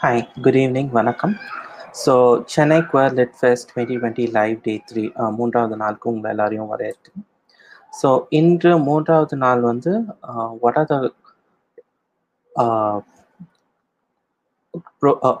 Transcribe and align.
Hi, 0.00 0.28
good 0.42 0.54
evening, 0.54 0.90
Vanakkam. 0.90 1.36
So, 1.92 2.44
Chennai 2.44 2.88
Queer 2.88 3.10
Lit 3.10 3.34
Fest 3.34 3.70
2020 3.70 4.28
Live 4.28 4.62
Day 4.62 4.80
3, 4.88 5.12
uh, 5.16 5.30
Moondra 5.32 5.64
of 5.64 5.70
the 5.70 5.76
Nal 5.76 5.96
Kung 5.96 6.22
Velarium 6.22 6.68
Varet. 6.68 6.94
So, 7.90 8.28
in 8.30 8.58
the 8.58 8.78
Moondra 8.78 9.22
of 9.24 9.30
the 9.30 9.34
Nal 9.34 9.60
what 10.60 10.76
are 10.76 10.86
the 10.86 11.12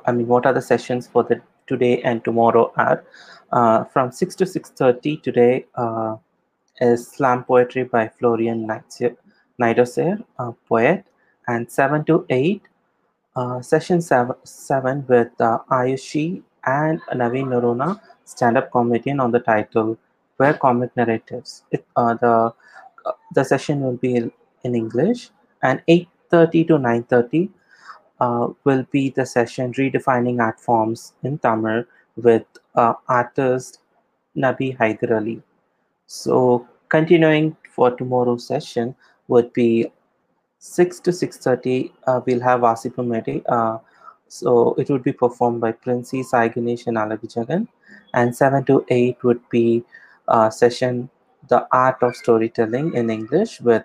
I 0.08 0.12
mean, 0.12 0.26
what 0.26 0.44
are 0.44 0.52
the 0.52 0.60
sessions 0.60 1.06
for 1.06 1.22
the 1.22 1.40
today 1.68 2.02
and 2.02 2.24
tomorrow 2.24 2.72
are 2.76 3.04
from 3.92 4.10
6 4.10 4.34
to 4.34 4.44
6.30 4.44 5.22
today 5.22 5.66
is 6.80 7.06
slam 7.06 7.44
poetry 7.44 7.84
by 7.84 8.08
florian 8.08 8.66
Niederseer, 8.66 10.24
a 10.40 10.52
poet 10.68 11.04
and 11.46 11.70
7 11.70 12.04
to 12.06 12.26
8 12.28 12.60
session 13.62 14.00
seven, 14.00 14.36
seven 14.44 15.04
with 15.08 15.32
uh, 15.40 15.58
Ayushi 15.70 16.42
and 16.64 17.00
Naveen 17.12 17.48
Narona, 17.52 18.00
stand-up 18.24 18.70
comedian 18.72 19.20
on 19.20 19.30
the 19.30 19.40
title 19.40 19.98
Where 20.36 20.54
Comic 20.54 20.96
Narratives. 20.96 21.62
It, 21.70 21.86
uh, 21.96 22.14
the, 22.14 22.52
uh, 23.06 23.12
the 23.34 23.44
session 23.44 23.80
will 23.80 23.96
be 23.96 24.16
in 24.16 24.74
English, 24.74 25.30
and 25.62 25.82
8.30 25.88 26.68
to 26.68 26.74
9.30 26.78 27.50
uh, 28.20 28.48
will 28.64 28.84
be 28.90 29.10
the 29.10 29.24
session 29.26 29.72
redefining 29.74 30.40
art 30.40 30.60
forms 30.60 31.14
in 31.22 31.38
Tamil 31.38 31.84
with 32.16 32.44
uh, 32.74 32.94
artist 33.08 33.80
Nabi 34.36 34.76
Haider 34.76 35.16
Ali. 35.16 35.42
So 36.06 36.66
continuing 36.88 37.56
for 37.70 37.90
tomorrow's 37.90 38.46
session 38.46 38.94
would 39.28 39.52
be 39.52 39.92
6 40.58 41.00
to 41.00 41.10
6.30, 41.10 41.92
uh, 42.06 42.20
we'll 42.26 42.40
have 42.40 42.62
Medi. 42.98 43.42
Uh, 43.46 43.78
so 44.28 44.74
it 44.74 44.90
would 44.90 45.02
be 45.02 45.12
performed 45.12 45.60
by 45.60 45.72
Princey, 45.72 46.22
Sai 46.22 46.48
Ganesh 46.48 46.86
and 46.86 46.96
Alavijagan. 46.96 47.68
And 48.14 48.34
7 48.34 48.64
to 48.64 48.84
8 48.88 49.22
would 49.24 49.48
be 49.48 49.84
uh, 50.28 50.50
session 50.50 51.08
The 51.48 51.66
Art 51.72 52.02
of 52.02 52.16
Storytelling 52.16 52.94
in 52.94 53.10
English 53.10 53.60
with 53.60 53.84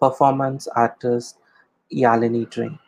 performance 0.00 0.66
artist 0.68 1.38
Yalini 1.92 2.50
Dream. 2.50 2.78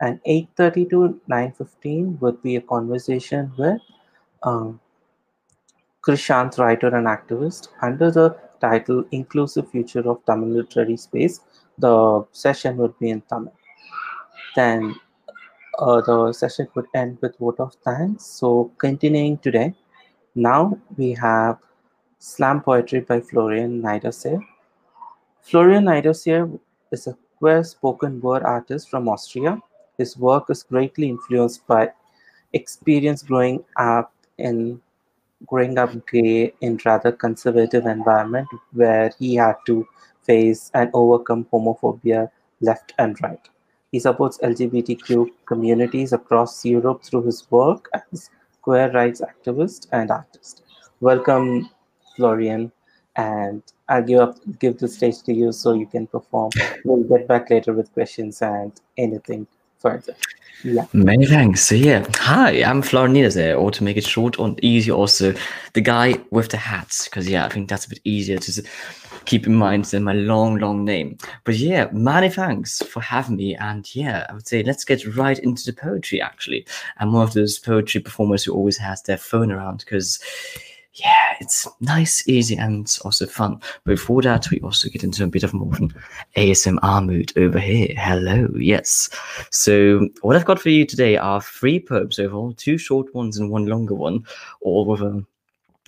And 0.00 0.20
8.30 0.24 0.90
to 0.90 1.20
9.15 1.28 2.20
would 2.20 2.42
be 2.42 2.56
a 2.56 2.60
conversation 2.60 3.52
with 3.58 3.80
um, 4.42 4.80
Krishant, 6.02 6.56
writer 6.58 6.88
and 6.88 7.06
activist, 7.06 7.68
under 7.82 8.10
the 8.10 8.36
title 8.60 9.04
Inclusive 9.10 9.70
Future 9.70 10.08
of 10.08 10.24
Tamil 10.24 10.48
Literary 10.48 10.96
Space. 10.96 11.40
The 11.80 12.24
session 12.32 12.76
would 12.76 12.98
be 12.98 13.10
in 13.10 13.22
Tamil. 13.22 13.52
Then 14.54 14.94
uh, 15.78 16.00
the 16.02 16.32
session 16.32 16.68
would 16.74 16.86
end 16.94 17.18
with 17.20 17.38
vote 17.38 17.58
of 17.58 17.74
thanks. 17.84 18.24
So 18.26 18.70
continuing 18.78 19.38
today, 19.38 19.74
now 20.34 20.78
we 20.96 21.12
have 21.14 21.58
slam 22.18 22.60
poetry 22.60 23.00
by 23.00 23.20
Florian 23.20 23.82
Niederseer. 23.82 24.40
Florian 25.40 25.84
Niederseer 25.84 26.58
is 26.92 27.06
a 27.06 27.16
queer 27.38 27.64
spoken 27.64 28.20
word 28.20 28.42
artist 28.42 28.90
from 28.90 29.08
Austria. 29.08 29.58
His 29.96 30.16
work 30.18 30.50
is 30.50 30.62
greatly 30.62 31.08
influenced 31.08 31.66
by 31.66 31.92
experience 32.52 33.22
growing 33.22 33.64
up 33.76 34.12
in 34.38 34.80
growing 35.46 35.78
up 35.78 35.90
gay 36.06 36.52
in 36.60 36.78
rather 36.84 37.12
conservative 37.12 37.86
environment 37.86 38.48
where 38.72 39.10
he 39.18 39.34
had 39.36 39.56
to 39.66 39.86
face 40.30 40.70
and 40.74 40.90
overcome 40.94 41.46
homophobia 41.52 42.28
left 42.60 42.92
and 42.98 43.20
right. 43.22 43.48
He 43.92 43.98
supports 43.98 44.38
LGBTQ 44.38 45.28
communities 45.46 46.12
across 46.12 46.64
Europe 46.64 47.02
through 47.02 47.24
his 47.26 47.50
work 47.50 47.88
as 47.92 48.30
queer 48.62 48.90
rights 48.92 49.20
activist 49.20 49.88
and 49.90 50.10
artist. 50.10 50.62
Welcome, 51.00 51.70
Florian, 52.14 52.70
and 53.16 53.62
I'll 53.88 54.04
give 54.04 54.20
up 54.20 54.36
give 54.60 54.78
the 54.78 54.88
stage 54.88 55.22
to 55.22 55.32
you 55.32 55.50
so 55.52 55.74
you 55.74 55.86
can 55.86 56.06
perform. 56.06 56.50
We'll 56.84 57.02
get 57.02 57.26
back 57.26 57.50
later 57.50 57.72
with 57.72 57.92
questions 57.92 58.42
and 58.42 58.72
anything 58.96 59.46
further. 59.78 60.14
Yeah. 60.62 60.86
Many 60.92 61.26
thanks. 61.26 61.62
So 61.62 61.74
yeah, 61.74 62.06
hi, 62.14 62.62
I'm 62.62 62.82
Florian 62.82 63.30
there, 63.30 63.56
or 63.56 63.70
to 63.70 63.82
make 63.82 63.96
it 63.96 64.04
short 64.04 64.38
and 64.38 64.62
easy, 64.62 64.90
also 64.90 65.34
the 65.72 65.80
guy 65.80 66.14
with 66.30 66.50
the 66.50 66.58
hats, 66.58 67.04
because 67.06 67.28
yeah, 67.28 67.46
I 67.46 67.48
think 67.48 67.68
that's 67.68 67.86
a 67.86 67.88
bit 67.88 68.00
easier 68.04 68.38
to 68.38 68.62
keep 69.24 69.46
in 69.46 69.54
mind 69.54 69.86
than 69.86 70.04
my 70.04 70.12
long, 70.12 70.58
long 70.58 70.84
name. 70.84 71.18
But 71.44 71.56
yeah, 71.56 71.88
many 71.92 72.28
thanks 72.28 72.82
for 72.82 73.00
having 73.00 73.36
me, 73.36 73.56
and 73.56 73.94
yeah, 73.94 74.26
I 74.28 74.34
would 74.34 74.46
say 74.46 74.62
let's 74.62 74.84
get 74.84 75.16
right 75.16 75.38
into 75.38 75.64
the 75.64 75.72
poetry. 75.72 76.20
Actually, 76.20 76.66
I'm 76.98 77.12
one 77.12 77.22
of 77.22 77.34
those 77.34 77.58
poetry 77.58 78.00
performers 78.00 78.44
who 78.44 78.54
always 78.54 78.78
has 78.78 79.02
their 79.02 79.18
phone 79.18 79.52
around 79.52 79.78
because 79.78 80.20
yeah, 80.94 81.36
it's 81.40 81.68
nice, 81.80 82.26
easy, 82.28 82.56
and 82.56 82.98
also 83.04 83.26
fun. 83.26 83.60
Before 83.84 84.22
that, 84.22 84.50
we 84.50 84.60
also 84.60 84.88
get 84.88 85.04
into 85.04 85.22
a 85.22 85.28
bit 85.28 85.44
of 85.44 85.54
more 85.54 85.72
ASMR 86.36 87.04
mood 87.04 87.32
over 87.36 87.60
here. 87.60 87.94
Hello, 87.96 88.48
yes. 88.56 89.08
So, 89.50 90.08
what 90.22 90.36
I've 90.36 90.44
got 90.44 90.60
for 90.60 90.70
you 90.70 90.84
today 90.84 91.16
are 91.16 91.40
three 91.40 91.78
poems 91.78 92.18
overall, 92.18 92.52
two 92.54 92.76
short 92.76 93.14
ones 93.14 93.38
and 93.38 93.50
one 93.50 93.66
longer 93.66 93.94
one, 93.94 94.24
all 94.62 94.84
with 94.84 95.00
a 95.00 95.24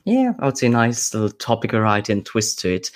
yeah, 0.04 0.32
I 0.38 0.46
would 0.46 0.58
say 0.58 0.68
nice 0.68 1.14
little 1.14 1.30
topic 1.30 1.72
variety 1.72 2.12
and 2.12 2.26
twist 2.26 2.58
to 2.60 2.74
it 2.74 2.90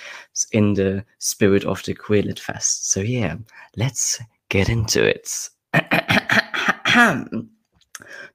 in 0.51 0.73
the 0.73 1.05
spirit 1.19 1.63
of 1.65 1.83
the 1.83 1.93
Queerlit 1.93 2.39
Fest. 2.39 2.91
So 2.91 2.99
yeah, 2.99 3.35
let's 3.75 4.19
get 4.49 4.69
into 4.69 5.05
it. 5.05 5.49
the 5.73 7.47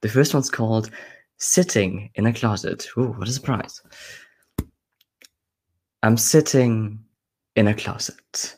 first 0.09 0.33
one's 0.33 0.49
called 0.49 0.89
sitting 1.37 2.09
in 2.15 2.25
a 2.25 2.33
closet. 2.33 2.87
Ooh, 2.97 3.13
what 3.13 3.27
a 3.27 3.31
surprise. 3.31 3.81
I'm 6.01 6.17
sitting 6.17 6.99
in 7.55 7.67
a 7.67 7.73
closet. 7.73 8.57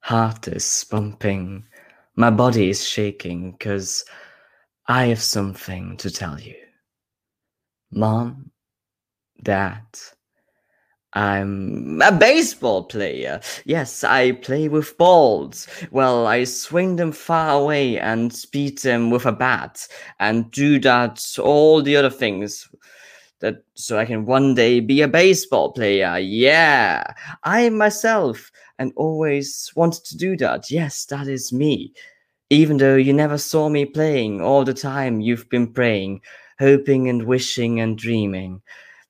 Heart 0.00 0.48
is 0.48 0.84
bumping. 0.90 1.64
My 2.16 2.30
body 2.30 2.70
is 2.70 2.86
shaking 2.86 3.52
because 3.52 4.04
I 4.86 5.06
have 5.06 5.22
something 5.22 5.96
to 5.98 6.10
tell 6.10 6.38
you. 6.38 6.56
Mom, 7.90 8.50
Dad, 9.42 9.84
I'm 11.14 12.02
a 12.02 12.10
baseball 12.10 12.84
player. 12.84 13.40
Yes, 13.64 14.02
I 14.02 14.32
play 14.32 14.68
with 14.68 14.98
balls. 14.98 15.68
Well, 15.92 16.26
I 16.26 16.44
swing 16.44 16.96
them 16.96 17.12
far 17.12 17.60
away 17.60 17.98
and 17.98 18.34
beat 18.52 18.82
them 18.82 19.10
with 19.10 19.24
a 19.24 19.32
bat 19.32 19.86
and 20.18 20.50
do 20.50 20.80
that 20.80 21.22
all 21.40 21.82
the 21.82 21.96
other 21.96 22.10
things 22.10 22.68
that 23.40 23.62
so 23.74 23.98
I 23.98 24.06
can 24.06 24.24
one 24.24 24.54
day 24.54 24.80
be 24.80 25.02
a 25.02 25.08
baseball 25.08 25.72
player. 25.72 26.18
Yeah. 26.18 27.04
I 27.44 27.68
myself 27.68 28.50
and 28.78 28.92
always 28.96 29.70
wanted 29.76 30.04
to 30.06 30.16
do 30.16 30.36
that. 30.38 30.70
Yes, 30.70 31.04
that 31.06 31.28
is 31.28 31.52
me. 31.52 31.92
Even 32.50 32.76
though 32.76 32.96
you 32.96 33.12
never 33.12 33.38
saw 33.38 33.68
me 33.68 33.84
playing 33.84 34.40
all 34.40 34.64
the 34.64 34.74
time 34.74 35.20
you've 35.20 35.48
been 35.48 35.72
praying, 35.72 36.22
hoping 36.58 37.08
and 37.08 37.24
wishing 37.24 37.80
and 37.80 37.96
dreaming 37.96 38.62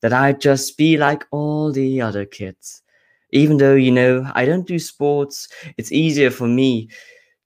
that 0.05 0.13
I'd 0.13 0.39
just 0.39 0.77
be 0.77 0.99
like 0.99 1.25
all 1.31 1.73
the 1.73 2.03
other 2.03 2.27
kids. 2.27 2.83
Even 3.31 3.57
though, 3.57 3.75
you 3.75 3.91
know, 3.91 4.31
I 4.35 4.45
don't 4.45 4.67
do 4.67 4.79
sports, 4.79 5.49
it's 5.79 5.93
easier 5.93 6.31
for 6.31 6.47
me 6.47 6.91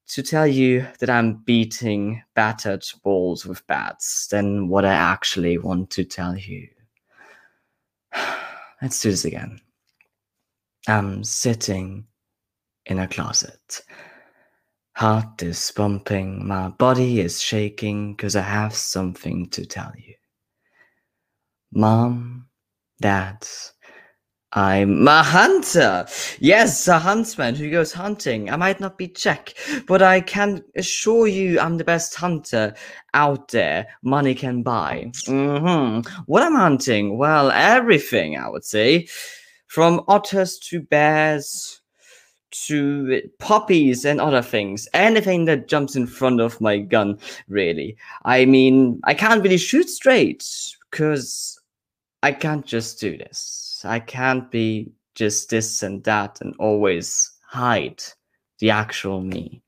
to 0.08 0.24
tell 0.24 0.44
you 0.44 0.84
that 0.98 1.08
I'm 1.08 1.34
beating 1.34 2.20
battered 2.34 2.84
balls 3.04 3.46
with 3.46 3.64
bats 3.68 4.26
than 4.26 4.66
what 4.66 4.84
I 4.84 4.92
actually 4.92 5.56
want 5.56 5.90
to 5.90 6.04
tell 6.04 6.36
you. 6.36 6.66
Let's 8.82 9.00
do 9.00 9.12
this 9.12 9.24
again. 9.24 9.60
I'm 10.88 11.22
sitting 11.22 12.08
in 12.86 12.98
a 12.98 13.06
closet. 13.06 13.82
Heart 14.96 15.44
is 15.44 15.70
pumping, 15.70 16.44
my 16.44 16.70
body 16.70 17.20
is 17.20 17.40
shaking 17.40 18.16
because 18.16 18.34
I 18.34 18.40
have 18.40 18.74
something 18.74 19.48
to 19.50 19.64
tell 19.64 19.92
you. 19.96 20.14
Mom, 21.72 22.47
Dad, 23.00 23.46
I'm 24.52 25.06
a 25.06 25.22
hunter. 25.22 26.06
Yes, 26.40 26.88
a 26.88 26.98
huntsman 26.98 27.54
who 27.54 27.70
goes 27.70 27.92
hunting. 27.92 28.50
I 28.50 28.56
might 28.56 28.80
not 28.80 28.98
be 28.98 29.06
Czech, 29.06 29.54
but 29.86 30.02
I 30.02 30.20
can 30.20 30.64
assure 30.74 31.26
you 31.26 31.60
I'm 31.60 31.76
the 31.76 31.84
best 31.84 32.14
hunter 32.14 32.74
out 33.14 33.48
there 33.48 33.86
money 34.02 34.34
can 34.34 34.62
buy. 34.62 35.12
Mm-hmm. 35.26 36.10
What 36.26 36.42
I'm 36.42 36.54
hunting? 36.54 37.18
Well, 37.18 37.50
everything, 37.50 38.38
I 38.38 38.48
would 38.48 38.64
say. 38.64 39.06
From 39.66 40.02
otters 40.08 40.58
to 40.70 40.80
bears 40.80 41.82
to 42.50 43.20
puppies 43.38 44.04
and 44.04 44.20
other 44.20 44.42
things. 44.42 44.88
Anything 44.94 45.44
that 45.44 45.68
jumps 45.68 45.94
in 45.94 46.06
front 46.06 46.40
of 46.40 46.60
my 46.60 46.78
gun, 46.78 47.18
really. 47.48 47.96
I 48.24 48.46
mean, 48.46 49.00
I 49.04 49.14
can't 49.14 49.42
really 49.42 49.58
shoot 49.58 49.88
straight 49.90 50.44
because 50.90 51.57
I 52.22 52.32
can't 52.32 52.66
just 52.66 53.00
do 53.00 53.16
this. 53.16 53.82
I 53.84 54.00
can't 54.00 54.50
be 54.50 54.92
just 55.14 55.50
this 55.50 55.82
and 55.82 56.02
that 56.04 56.40
and 56.40 56.54
always 56.58 57.32
hide 57.46 58.02
the 58.58 58.70
actual 58.70 59.20
me. 59.20 59.62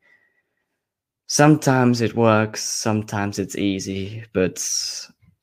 Sometimes 1.28 2.00
it 2.00 2.16
works, 2.16 2.62
sometimes 2.62 3.38
it's 3.38 3.56
easy, 3.56 4.24
but 4.32 4.60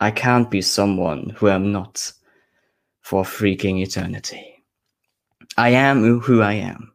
I 0.01 0.11
can't 0.11 0.51
be 0.51 0.61
someone 0.61 1.29
who 1.29 1.47
I'm 1.47 1.71
not 1.71 2.11
for 3.01 3.23
freaking 3.23 3.81
eternity. 3.81 4.63
I 5.57 5.69
am 5.69 6.19
who 6.19 6.41
I 6.41 6.53
am. 6.53 6.91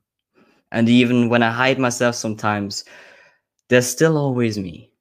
And 0.73 0.88
even 0.88 1.31
when 1.31 1.43
I 1.43 1.50
hide 1.50 1.79
myself 1.79 2.14
sometimes, 2.14 2.85
there's 3.69 3.87
still 3.87 4.19
always 4.19 4.59
me. 4.59 4.91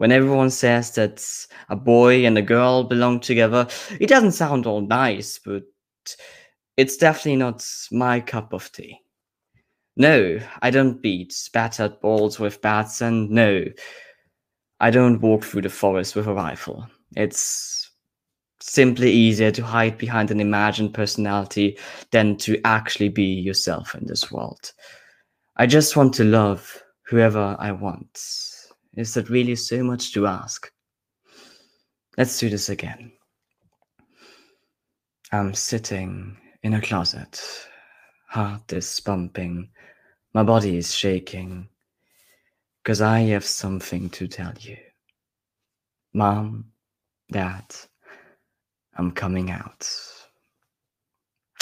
When 0.00 0.12
everyone 0.12 0.48
says 0.48 0.92
that 0.92 1.22
a 1.68 1.76
boy 1.76 2.24
and 2.24 2.38
a 2.38 2.42
girl 2.42 2.84
belong 2.84 3.20
together, 3.20 3.68
it 4.00 4.06
doesn't 4.06 4.32
sound 4.32 4.64
all 4.64 4.80
nice, 4.80 5.38
but 5.38 5.64
it's 6.78 6.96
definitely 6.96 7.36
not 7.36 7.62
my 7.92 8.20
cup 8.20 8.54
of 8.54 8.72
tea. 8.72 8.98
No, 9.98 10.38
I 10.62 10.70
don't 10.70 11.02
beat 11.02 11.34
battered 11.52 12.00
balls 12.00 12.40
with 12.40 12.62
bats, 12.62 13.02
and 13.02 13.28
no, 13.28 13.62
I 14.80 14.90
don't 14.90 15.20
walk 15.20 15.44
through 15.44 15.62
the 15.62 15.68
forest 15.68 16.16
with 16.16 16.26
a 16.26 16.32
rifle. 16.32 16.86
It's 17.14 17.90
simply 18.58 19.12
easier 19.12 19.50
to 19.50 19.62
hide 19.62 19.98
behind 19.98 20.30
an 20.30 20.40
imagined 20.40 20.94
personality 20.94 21.76
than 22.10 22.38
to 22.38 22.58
actually 22.64 23.10
be 23.10 23.26
yourself 23.26 23.94
in 23.94 24.06
this 24.06 24.32
world. 24.32 24.72
I 25.58 25.66
just 25.66 25.94
want 25.94 26.14
to 26.14 26.24
love 26.24 26.82
whoever 27.04 27.54
I 27.58 27.72
want. 27.72 28.18
Is 28.96 29.14
that 29.14 29.30
really 29.30 29.56
so 29.56 29.82
much 29.82 30.12
to 30.14 30.26
ask? 30.26 30.70
Let's 32.18 32.38
do 32.38 32.48
this 32.48 32.68
again. 32.68 33.12
I'm 35.32 35.54
sitting 35.54 36.36
in 36.62 36.74
a 36.74 36.80
closet. 36.80 37.40
Heart 38.28 38.72
is 38.72 39.00
pumping. 39.00 39.70
My 40.34 40.42
body 40.42 40.76
is 40.76 40.94
shaking. 40.94 41.68
Because 42.82 43.00
I 43.00 43.20
have 43.20 43.44
something 43.44 44.10
to 44.10 44.26
tell 44.26 44.52
you. 44.58 44.76
Mom, 46.12 46.64
Dad, 47.30 47.64
I'm 48.96 49.12
coming 49.12 49.52
out. 49.52 49.88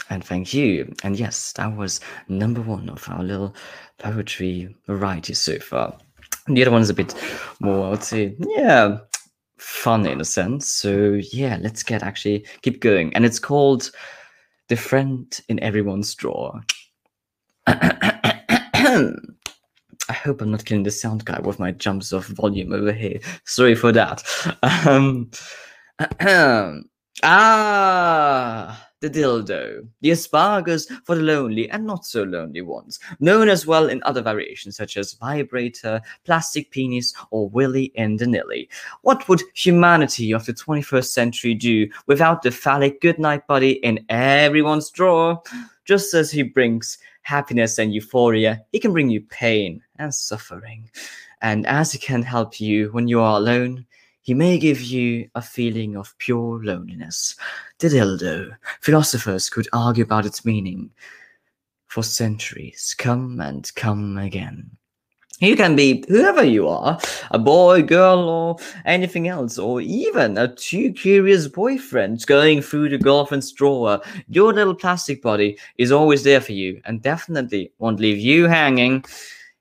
And 0.09 0.25
thank 0.25 0.55
you. 0.55 0.95
And 1.03 1.19
yes, 1.19 1.53
that 1.53 1.77
was 1.77 2.01
number 2.29 2.63
one 2.63 2.89
of 2.89 3.07
our 3.11 3.23
little 3.23 3.55
poetry 3.99 4.75
variety 4.87 5.35
so 5.35 5.59
far. 5.59 5.99
The 6.49 6.63
other 6.63 6.71
one 6.71 6.83
is 6.83 6.91
a 6.91 6.95
bit 6.95 7.15
more, 7.61 7.87
I 7.87 7.91
would 7.91 8.03
say, 8.03 8.35
yeah, 8.39 8.99
fun 9.59 10.07
in 10.07 10.21
a 10.21 10.25
sense. 10.25 10.69
So 10.69 11.21
yeah, 11.33 11.59
let's 11.61 11.83
get 11.83 12.03
actually 12.03 12.47
keep 12.63 12.81
going. 12.81 13.15
And 13.15 13.25
it's 13.25 13.39
called 13.39 13.91
The 14.69 14.77
Friend 14.77 15.41
in 15.49 15.61
Everyone's 15.61 16.15
Drawer. 16.15 16.63
I 20.11 20.15
hope 20.15 20.41
I'm 20.41 20.51
not 20.51 20.65
killing 20.65 20.85
the 20.85 20.91
sound 20.91 21.27
guy 21.27 21.39
with 21.41 21.59
my 21.59 21.73
jumps 21.73 22.13
of 22.13 22.27
volume 22.29 22.73
over 22.73 22.93
here. 22.93 23.21
Sorry 23.45 23.75
for 23.75 23.93
that. 23.93 24.23
Um, 24.87 25.31
ah, 27.23 28.88
the 29.01 29.11
dildo, 29.11 29.87
the 30.01 30.11
asparagus 30.11 30.87
for 31.05 31.15
the 31.15 31.23
lonely 31.23 31.71
and 31.71 31.87
not 31.87 32.05
so 32.05 32.25
lonely 32.25 32.63
ones, 32.63 32.99
known 33.21 33.49
as 33.49 33.67
well 33.67 33.89
in 33.89 34.03
other 34.03 34.23
variations 34.23 34.77
such 34.77 34.97
as 34.97 35.15
vibrator, 35.15 36.01
plastic 36.25 36.71
penis, 36.71 37.15
or 37.31 37.49
willy 37.49 37.93
and 37.97 38.19
the 38.19 38.27
nilly. 38.27 38.69
What 39.03 39.29
would 39.29 39.43
humanity 39.55 40.33
of 40.33 40.47
the 40.47 40.53
21st 40.55 41.07
century 41.07 41.55
do 41.55 41.89
without 42.07 42.43
the 42.43 42.51
phallic 42.51 43.01
goodnight 43.01 43.47
buddy 43.47 43.73
in 43.85 44.05
everyone's 44.09 44.91
drawer? 44.91 45.43
Just 45.85 46.13
as 46.15 46.31
he 46.31 46.43
brings 46.43 46.99
happiness 47.23 47.79
and 47.79 47.95
euphoria, 47.95 48.63
he 48.73 48.81
can 48.81 48.93
bring 48.93 49.11
you 49.11 49.21
pain 49.21 49.83
and 49.99 50.15
suffering. 50.15 50.91
And 51.41 51.67
as 51.67 51.93
he 51.93 51.99
can 51.99 52.23
help 52.23 52.61
you 52.61 52.89
when 52.89 53.07
you 53.07 53.21
are 53.21 53.37
alone, 53.37 53.87
he 54.29 54.35
may 54.35 54.59
give 54.59 54.83
you 54.83 55.27
a 55.37 55.41
feeling 55.41 55.97
of 55.97 56.15
pure 56.19 56.63
loneliness. 56.63 57.35
Dildo. 57.79 58.55
Philosophers 58.83 59.49
could 59.49 59.67
argue 59.73 60.05
about 60.05 60.27
its 60.27 60.45
meaning 60.45 60.91
for 61.87 62.03
centuries. 62.03 62.95
Come 62.99 63.41
and 63.41 63.75
come 63.75 64.19
again. 64.19 64.71
You 65.41 65.57
can 65.57 65.75
be 65.77 66.05
whoever 66.09 66.45
you 66.45 66.69
are 66.69 67.01
a 67.31 67.39
boy, 67.39 67.81
girl, 67.81 68.29
or 68.29 68.57
anything 68.85 69.29
else, 69.29 69.57
or 69.57 69.81
even 69.81 70.37
a 70.37 70.55
too 70.55 70.93
curious 70.93 71.49
boyfriend 71.49 72.27
going 72.27 72.61
through 72.61 72.91
the 72.91 72.99
girlfriend's 72.99 73.51
drawer. 73.51 74.03
Your 74.29 74.53
little 74.53 74.75
plastic 74.75 75.23
body 75.23 75.59
is 75.79 75.91
always 75.91 76.23
there 76.23 76.43
for 76.43 76.53
you 76.53 76.83
and 76.85 77.01
definitely 77.01 77.73
won't 77.79 77.99
leave 77.99 78.19
you 78.19 78.45
hanging. 78.45 79.07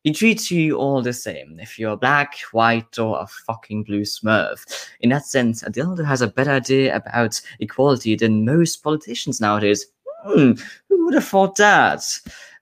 He 0.07 0.13
treats 0.13 0.49
you 0.49 0.77
all 0.77 1.01
the 1.01 1.11
same, 1.11 1.59
if 1.59 1.77
you're 1.77 1.97
black, 1.97 2.39
white, 2.53 2.97
or 2.97 3.19
a 3.19 3.27
fucking 3.27 3.83
blue 3.83 4.03
smurf. 4.03 4.87
In 5.01 5.09
that 5.09 5.25
sense, 5.25 5.63
a 5.63 5.69
dildo 5.69 6.05
has 6.05 6.21
a 6.21 6.29
better 6.29 6.51
idea 6.51 6.95
about 6.95 7.41
equality 7.59 8.15
than 8.15 8.45
most 8.45 8.77
politicians 8.77 9.41
nowadays. 9.41 9.85
Hmm, 10.23 10.53
who 10.87 11.03
would 11.03 11.13
have 11.13 11.25
thought 11.25 11.57
that? 11.57 12.05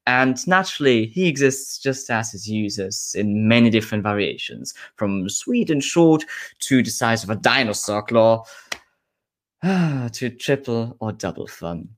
And 0.07 0.35
naturally, 0.47 1.05
he 1.05 1.27
exists 1.27 1.77
just 1.77 2.09
as 2.09 2.31
his 2.31 2.49
users 2.49 3.13
in 3.15 3.47
many 3.47 3.69
different 3.69 4.01
variations, 4.01 4.73
from 4.95 5.29
sweet 5.29 5.69
and 5.69 5.83
short 5.83 6.25
to 6.61 6.81
the 6.81 6.89
size 6.89 7.23
of 7.23 7.29
a 7.29 7.35
dinosaur 7.35 8.01
claw, 8.01 8.43
to 9.61 10.29
triple 10.39 10.97
or 10.99 11.11
double 11.11 11.45
fun 11.45 11.89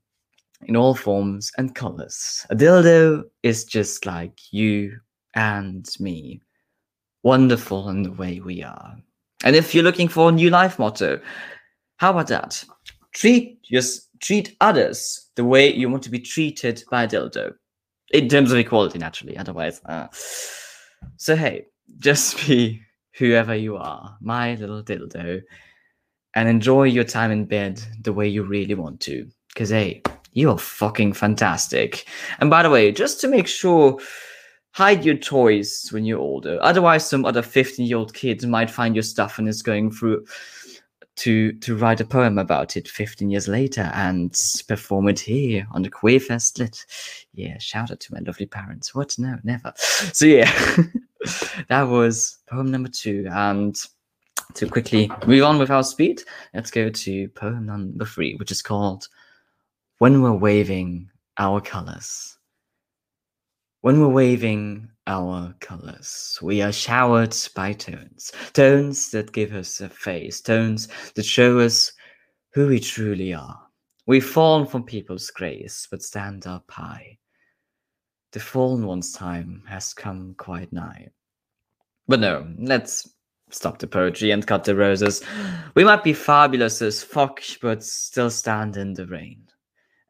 in 0.66 0.76
all 0.76 0.94
forms 0.94 1.50
and 1.56 1.74
colors. 1.74 2.44
A 2.50 2.54
dildo 2.54 3.24
is 3.42 3.64
just 3.64 4.04
like 4.04 4.52
you 4.52 5.00
and 5.38 5.88
me. 6.00 6.40
Wonderful 7.22 7.88
in 7.90 8.02
the 8.02 8.12
way 8.12 8.40
we 8.40 8.62
are. 8.64 8.96
And 9.44 9.54
if 9.54 9.72
you're 9.72 9.84
looking 9.84 10.08
for 10.08 10.28
a 10.28 10.32
new 10.32 10.50
life 10.50 10.80
motto, 10.80 11.20
how 11.98 12.10
about 12.10 12.26
that? 12.28 12.64
Treat 13.14 13.62
just 13.62 14.08
treat 14.20 14.56
others 14.60 15.30
the 15.36 15.44
way 15.44 15.72
you 15.72 15.88
want 15.88 16.02
to 16.02 16.10
be 16.10 16.18
treated 16.18 16.82
by 16.90 17.04
a 17.04 17.08
dildo. 17.08 17.52
In 18.10 18.28
terms 18.28 18.50
of 18.50 18.58
equality, 18.58 18.98
naturally. 18.98 19.36
Otherwise, 19.36 19.80
uh. 19.84 20.08
so 21.16 21.36
hey, 21.36 21.66
just 21.98 22.44
be 22.46 22.80
whoever 23.16 23.54
you 23.54 23.76
are, 23.76 24.16
my 24.20 24.56
little 24.56 24.82
dildo, 24.82 25.40
and 26.34 26.48
enjoy 26.48 26.84
your 26.84 27.04
time 27.04 27.30
in 27.30 27.44
bed 27.44 27.80
the 28.02 28.12
way 28.12 28.26
you 28.26 28.42
really 28.42 28.74
want 28.74 29.00
to. 29.02 29.28
Because 29.48 29.70
hey, 29.70 30.02
you 30.32 30.50
are 30.50 30.58
fucking 30.58 31.12
fantastic. 31.12 32.06
And 32.40 32.50
by 32.50 32.64
the 32.64 32.70
way, 32.70 32.90
just 32.90 33.20
to 33.20 33.28
make 33.28 33.46
sure 33.46 33.98
hide 34.72 35.04
your 35.04 35.16
toys 35.16 35.88
when 35.90 36.04
you're 36.04 36.18
older. 36.18 36.58
Otherwise, 36.62 37.08
some 37.08 37.24
other 37.24 37.42
15 37.42 37.86
year 37.86 37.98
old 37.98 38.14
kids 38.14 38.46
might 38.46 38.70
find 38.70 38.94
your 38.94 39.02
stuff 39.02 39.38
and 39.38 39.48
is 39.48 39.62
going 39.62 39.90
through 39.90 40.24
to 41.18 41.52
to 41.54 41.76
write 41.76 42.00
a 42.00 42.04
poem 42.04 42.38
about 42.38 42.76
it 42.76 42.86
15 42.88 43.28
years 43.28 43.48
later 43.48 43.90
and 43.94 44.38
perform 44.68 45.08
it 45.08 45.18
here 45.18 45.66
on 45.72 45.82
the 45.82 45.90
Queerfest 45.90 46.58
Lit. 46.58 46.86
Yeah, 47.34 47.58
shout 47.58 47.90
out 47.90 48.00
to 48.00 48.14
my 48.14 48.20
lovely 48.20 48.46
parents. 48.46 48.94
What? 48.94 49.18
No, 49.18 49.36
never. 49.42 49.72
So 49.76 50.26
yeah, 50.26 50.50
that 51.68 51.82
was 51.82 52.38
poem 52.48 52.70
number 52.70 52.88
two. 52.88 53.26
And 53.30 53.76
to 54.54 54.68
quickly 54.68 55.10
move 55.26 55.44
on 55.44 55.58
with 55.58 55.70
our 55.70 55.82
speed, 55.82 56.22
let's 56.54 56.70
go 56.70 56.88
to 56.88 57.28
poem 57.30 57.66
number 57.66 58.04
three, 58.04 58.36
which 58.36 58.52
is 58.52 58.62
called 58.62 59.08
When 59.98 60.22
We're 60.22 60.32
Waving 60.32 61.10
Our 61.36 61.60
Colors. 61.60 62.37
When 63.80 64.00
we're 64.00 64.08
waving 64.08 64.88
our 65.06 65.54
colors, 65.60 66.36
we 66.42 66.62
are 66.62 66.72
showered 66.72 67.36
by 67.54 67.74
tones. 67.74 68.32
Tones 68.52 69.12
that 69.12 69.30
give 69.30 69.52
us 69.52 69.80
a 69.80 69.88
face, 69.88 70.40
tones 70.40 70.88
that 71.14 71.24
show 71.24 71.60
us 71.60 71.92
who 72.54 72.66
we 72.66 72.80
truly 72.80 73.34
are. 73.34 73.56
We've 74.04 74.26
fallen 74.26 74.66
from 74.66 74.82
people's 74.82 75.30
grace, 75.30 75.86
but 75.88 76.02
stand 76.02 76.44
up 76.44 76.68
high. 76.68 77.18
The 78.32 78.40
fallen 78.40 78.84
one's 78.84 79.12
time 79.12 79.62
has 79.68 79.94
come 79.94 80.34
quite 80.36 80.72
nigh. 80.72 81.10
But 82.08 82.18
no, 82.18 82.52
let's 82.58 83.08
stop 83.50 83.78
the 83.78 83.86
poetry 83.86 84.32
and 84.32 84.44
cut 84.44 84.64
the 84.64 84.74
roses. 84.74 85.22
We 85.76 85.84
might 85.84 86.02
be 86.02 86.14
fabulous 86.14 86.82
as 86.82 87.04
fuck, 87.04 87.42
but 87.62 87.84
still 87.84 88.30
stand 88.30 88.76
in 88.76 88.94
the 88.94 89.06
rain. 89.06 89.44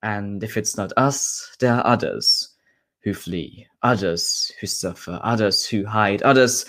And 0.02 0.42
if 0.42 0.56
it's 0.56 0.78
not 0.78 0.94
us, 0.96 1.54
there 1.60 1.74
are 1.74 1.86
others 1.86 2.54
who 3.02 3.14
flee, 3.14 3.66
others 3.82 4.52
who 4.60 4.66
suffer, 4.66 5.20
others 5.22 5.66
who 5.66 5.84
hide, 5.86 6.22
others 6.22 6.66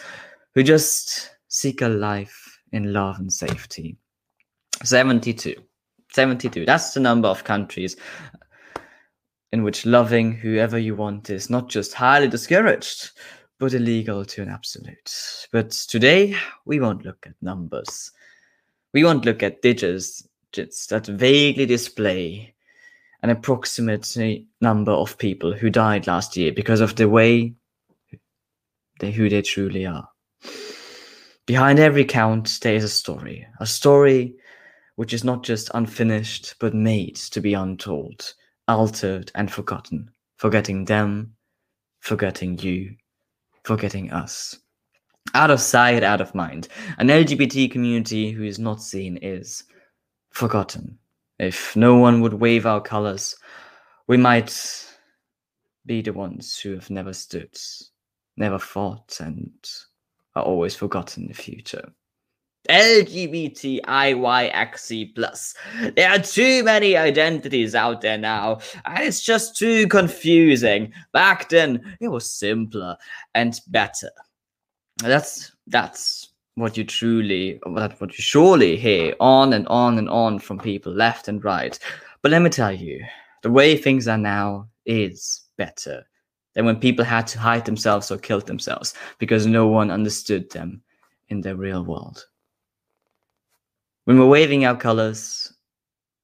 who 0.54 0.64
just 0.64 1.32
seek 1.48 1.82
a 1.82 1.88
life 1.88 2.60
in 2.72 2.94
love 2.94 3.20
and 3.20 3.32
safety. 3.32 3.98
72. 4.84 5.56
72. 6.12 6.66
That's 6.66 6.94
the 6.94 7.00
number 7.00 7.28
of 7.28 7.44
countries 7.44 7.96
in 9.52 9.64
which 9.64 9.86
loving 9.86 10.32
whoever 10.32 10.78
you 10.78 10.96
want 10.96 11.30
is 11.30 11.50
not 11.50 11.70
just 11.70 11.94
highly 11.94 12.28
discouraged, 12.28 13.12
but 13.60 13.74
illegal 13.74 14.24
to 14.24 14.42
an 14.42 14.50
absolute. 14.50 15.48
But 15.52 15.72
today, 15.72 16.36
we 16.66 16.80
won't 16.80 17.04
look 17.04 17.26
at 17.26 17.34
numbers. 17.42 18.12
We 18.94 19.04
won't 19.04 19.26
look 19.26 19.44
at 19.44 19.62
digits 19.62 20.24
that 20.54 21.06
vaguely 21.08 21.66
display 21.66 22.54
an 23.22 23.30
approximate 23.30 24.16
number 24.62 24.92
of 24.92 25.18
people 25.18 25.54
who 25.54 25.70
died 25.70 26.08
last 26.08 26.38
year 26.38 26.52
because 26.52 26.82
of 26.82 26.96
the 26.96 27.10
way 27.10 27.54
they 29.00 29.12
who 29.12 29.30
they 29.30 29.42
truly 29.42 29.86
are. 29.86 30.08
Behind 31.46 31.80
every 31.80 32.06
count, 32.06 32.60
there 32.62 32.76
is 32.76 32.84
a 32.84 32.90
story. 32.90 33.48
A 33.60 33.66
story 33.66 34.36
which 34.96 35.14
is 35.14 35.24
not 35.24 35.44
just 35.44 35.72
unfinished, 35.74 36.56
but 36.60 36.74
made 36.74 37.16
to 37.16 37.42
be 37.42 37.54
untold, 37.54 38.34
altered 38.68 39.32
and 39.34 39.52
forgotten. 39.52 40.12
Forgetting 40.38 40.86
them, 40.86 41.34
forgetting 42.02 42.60
you, 42.60 42.96
forgetting 43.64 44.12
us. 44.12 44.60
Out 45.34 45.52
of 45.52 45.60
sight, 45.60 46.04
out 46.04 46.22
of 46.22 46.36
mind. 46.36 46.68
An 46.98 47.08
LGBT 47.08 47.72
community 47.72 48.32
who 48.32 48.44
is 48.44 48.60
not 48.60 48.82
seen 48.82 49.18
is 49.18 49.64
forgotten. 50.32 50.98
If 51.39 51.75
no 51.75 51.96
one 51.96 52.22
would 52.22 52.34
wave 52.34 52.65
our 52.65 52.81
colors, 52.81 53.36
we 54.08 54.17
might 54.17 54.86
be 55.86 56.01
the 56.01 56.12
ones 56.13 56.60
who 56.60 56.74
have 56.74 56.89
never 56.89 57.13
stood, 57.13 57.58
never 58.36 58.60
fought, 58.60 59.19
and 59.22 59.53
are 60.36 60.43
always 60.43 60.75
forgotten 60.75 61.24
in 61.24 61.29
the 61.29 61.34
future. 61.34 61.93
LGBTIYXC 62.67 63.86
plus. 65.15 65.55
There 65.96 66.10
are 66.10 66.19
too 66.19 66.63
many 66.63 66.98
identities 66.98 67.74
out 67.74 68.01
there 68.01 68.17
now, 68.17 68.60
and 68.86 69.03
it's 69.03 69.22
just 69.22 69.55
too 69.55 69.88
confusing. 69.88 70.91
Back 71.13 71.48
then, 71.50 71.96
it 72.01 72.10
was 72.10 72.31
simpler 72.31 72.98
and 73.34 73.60
better. 73.67 74.12
That's 74.98 75.53
that's 75.67 76.29
what 76.60 76.78
you 76.78 76.84
truly, 76.84 77.60
what 77.63 78.01
you 78.01 78.10
surely 78.22 78.75
hear 78.75 79.16
on 79.20 79.54
and 79.54 79.68
on 79.68 79.98
and 79.98 80.10
on 80.10 80.39
from 80.39 80.60
people 80.60 80.92
left 80.92 81.28
and 81.28 81.44
right. 81.44 81.80
But 82.22 82.32
let 82.32 82.42
me 82.42 82.50
tell 82.50 82.72
you, 82.72 83.04
the 83.44 83.51
way 83.51 83.78
things 83.78 84.08
are 84.08 84.18
now 84.18 84.68
is 84.86 85.42
better 85.58 86.06
than 86.54 86.66
when 86.66 86.80
people 86.80 87.06
had 87.06 87.28
to 87.28 87.39
hide 87.39 87.66
themselves 87.66 88.12
or 88.12 88.18
kill 88.18 88.42
themselves 88.42 88.94
because 89.18 89.46
no 89.46 89.68
one 89.68 89.89
understood 89.89 90.50
them 90.51 90.82
in 91.30 91.42
the 91.42 91.56
real 91.56 91.84
world. 91.84 92.25
When 94.06 94.20
we're 94.20 94.28
waving 94.28 94.66
our 94.66 94.75
colors, 94.75 95.54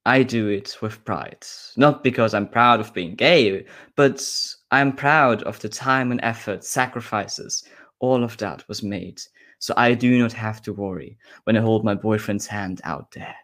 I 0.05 0.23
do 0.23 0.49
it 0.49 0.77
with 0.81 1.03
pride. 1.05 1.45
Not 1.77 2.03
because 2.03 2.33
I'm 2.33 2.47
proud 2.47 2.79
of 2.79 2.93
being 2.93 3.15
gay, 3.15 3.65
but 3.95 4.23
I'm 4.71 4.93
proud 4.93 5.43
of 5.43 5.59
the 5.59 5.69
time 5.69 6.11
and 6.11 6.19
effort, 6.23 6.63
sacrifices, 6.63 7.63
all 7.99 8.23
of 8.23 8.37
that 8.37 8.67
was 8.67 8.83
made. 8.83 9.21
So 9.59 9.73
I 9.77 9.93
do 9.93 10.19
not 10.19 10.33
have 10.33 10.61
to 10.63 10.73
worry 10.73 11.17
when 11.43 11.57
I 11.57 11.61
hold 11.61 11.83
my 11.83 11.95
boyfriend's 11.95 12.47
hand 12.47 12.81
out 12.83 13.11
there. 13.11 13.35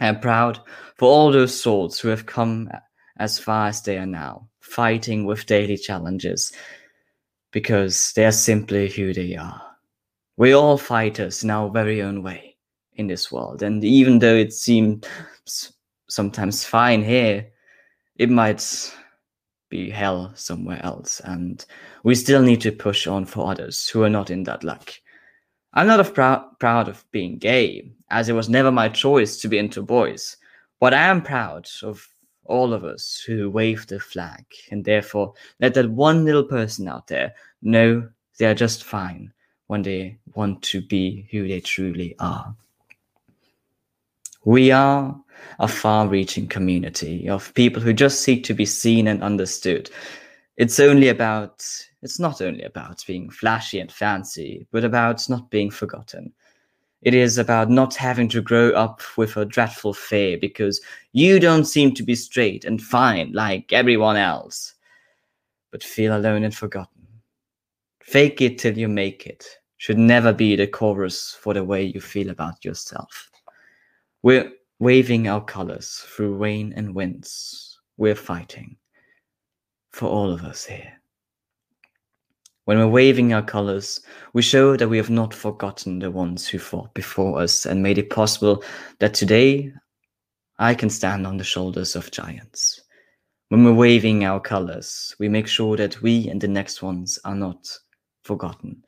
I'm 0.00 0.20
proud 0.20 0.60
for 0.96 1.08
all 1.08 1.30
those 1.32 1.58
souls 1.58 1.98
who 1.98 2.08
have 2.08 2.26
come 2.26 2.70
as 3.18 3.38
far 3.38 3.68
as 3.68 3.82
they 3.82 3.96
are 3.98 4.06
now, 4.06 4.48
fighting 4.60 5.24
with 5.24 5.46
daily 5.46 5.76
challenges, 5.76 6.52
because 7.52 8.12
they 8.14 8.26
are 8.26 8.32
simply 8.32 8.88
who 8.88 9.14
they 9.14 9.36
are. 9.36 9.62
We're 10.36 10.56
all 10.56 10.78
fighters 10.78 11.44
in 11.44 11.50
our 11.50 11.70
very 11.70 12.02
own 12.02 12.24
way 12.24 12.56
in 12.94 13.06
this 13.06 13.30
world. 13.30 13.62
And 13.62 13.84
even 13.84 14.18
though 14.18 14.34
it 14.34 14.52
seems 14.52 15.06
sometimes 16.08 16.64
fine 16.64 17.04
here, 17.04 17.50
it 18.16 18.30
might 18.30 18.92
be 19.68 19.90
hell 19.90 20.32
somewhere 20.34 20.80
else. 20.84 21.20
And 21.20 21.64
we 22.02 22.16
still 22.16 22.42
need 22.42 22.60
to 22.62 22.72
push 22.72 23.06
on 23.06 23.26
for 23.26 23.50
others 23.50 23.88
who 23.88 24.02
are 24.02 24.10
not 24.10 24.30
in 24.30 24.42
that 24.44 24.64
luck. 24.64 24.92
I'm 25.74 25.86
not 25.86 26.04
prou- 26.14 26.58
proud 26.58 26.88
of 26.88 27.04
being 27.10 27.38
gay, 27.38 27.90
as 28.10 28.28
it 28.28 28.32
was 28.32 28.48
never 28.48 28.70
my 28.70 28.88
choice 28.88 29.40
to 29.40 29.48
be 29.48 29.58
into 29.58 29.82
boys. 29.82 30.36
But 30.80 30.94
I 30.94 31.02
am 31.02 31.22
proud 31.22 31.68
of 31.82 32.06
all 32.44 32.72
of 32.72 32.84
us 32.84 33.22
who 33.26 33.50
wave 33.50 33.86
the 33.86 33.98
flag 33.98 34.44
and 34.70 34.84
therefore 34.84 35.34
let 35.60 35.74
that 35.74 35.90
one 35.90 36.24
little 36.24 36.44
person 36.44 36.88
out 36.88 37.06
there 37.06 37.34
know 37.62 38.08
they 38.38 38.46
are 38.46 38.54
just 38.54 38.84
fine 38.84 39.32
when 39.66 39.82
they 39.82 40.18
want 40.34 40.62
to 40.62 40.80
be 40.80 41.26
who 41.30 41.48
they 41.48 41.60
truly 41.60 42.14
are. 42.18 42.54
We 44.44 44.70
are 44.70 45.18
a 45.58 45.68
far 45.68 46.06
reaching 46.06 46.46
community 46.46 47.28
of 47.28 47.54
people 47.54 47.82
who 47.82 47.92
just 47.92 48.20
seek 48.20 48.44
to 48.44 48.54
be 48.54 48.66
seen 48.66 49.08
and 49.08 49.22
understood. 49.22 49.90
It's 50.56 50.78
only 50.78 51.08
about, 51.08 51.66
it's 52.04 52.20
not 52.20 52.42
only 52.42 52.62
about 52.62 53.02
being 53.06 53.30
flashy 53.30 53.80
and 53.80 53.90
fancy, 53.90 54.66
but 54.70 54.84
about 54.84 55.26
not 55.30 55.50
being 55.50 55.70
forgotten. 55.70 56.30
It 57.00 57.14
is 57.14 57.38
about 57.38 57.70
not 57.70 57.94
having 57.94 58.28
to 58.28 58.42
grow 58.42 58.72
up 58.72 59.00
with 59.16 59.38
a 59.38 59.46
dreadful 59.46 59.94
fear 59.94 60.36
because 60.38 60.82
you 61.12 61.40
don't 61.40 61.64
seem 61.64 61.94
to 61.94 62.02
be 62.02 62.14
straight 62.14 62.66
and 62.66 62.80
fine 62.80 63.32
like 63.32 63.72
everyone 63.72 64.16
else, 64.16 64.74
but 65.70 65.82
feel 65.82 66.14
alone 66.14 66.44
and 66.44 66.54
forgotten. 66.54 67.06
Fake 68.00 68.42
it 68.42 68.58
till 68.58 68.76
you 68.76 68.88
make 68.88 69.26
it 69.26 69.46
should 69.78 69.98
never 69.98 70.32
be 70.32 70.56
the 70.56 70.66
chorus 70.66 71.36
for 71.40 71.54
the 71.54 71.64
way 71.64 71.82
you 71.82 72.02
feel 72.02 72.28
about 72.28 72.64
yourself. 72.66 73.30
We're 74.22 74.52
waving 74.78 75.26
our 75.26 75.42
colors 75.42 76.04
through 76.06 76.36
rain 76.36 76.74
and 76.76 76.94
winds. 76.94 77.80
We're 77.96 78.14
fighting 78.14 78.76
for 79.90 80.06
all 80.06 80.30
of 80.30 80.42
us 80.42 80.66
here. 80.66 81.00
When 82.66 82.78
we're 82.78 82.88
waving 82.88 83.34
our 83.34 83.42
colors, 83.42 84.00
we 84.32 84.40
show 84.40 84.74
that 84.76 84.88
we 84.88 84.96
have 84.96 85.10
not 85.10 85.34
forgotten 85.34 85.98
the 85.98 86.10
ones 86.10 86.48
who 86.48 86.58
fought 86.58 86.94
before 86.94 87.42
us 87.42 87.66
and 87.66 87.82
made 87.82 87.98
it 87.98 88.08
possible 88.08 88.64
that 89.00 89.12
today 89.12 89.70
I 90.58 90.74
can 90.74 90.88
stand 90.88 91.26
on 91.26 91.36
the 91.36 91.44
shoulders 91.44 91.94
of 91.94 92.10
giants. 92.10 92.80
When 93.50 93.64
we're 93.64 93.74
waving 93.74 94.24
our 94.24 94.40
colors, 94.40 95.14
we 95.18 95.28
make 95.28 95.46
sure 95.46 95.76
that 95.76 96.00
we 96.00 96.28
and 96.28 96.40
the 96.40 96.48
next 96.48 96.82
ones 96.82 97.18
are 97.26 97.34
not 97.34 97.68
forgotten. 98.22 98.82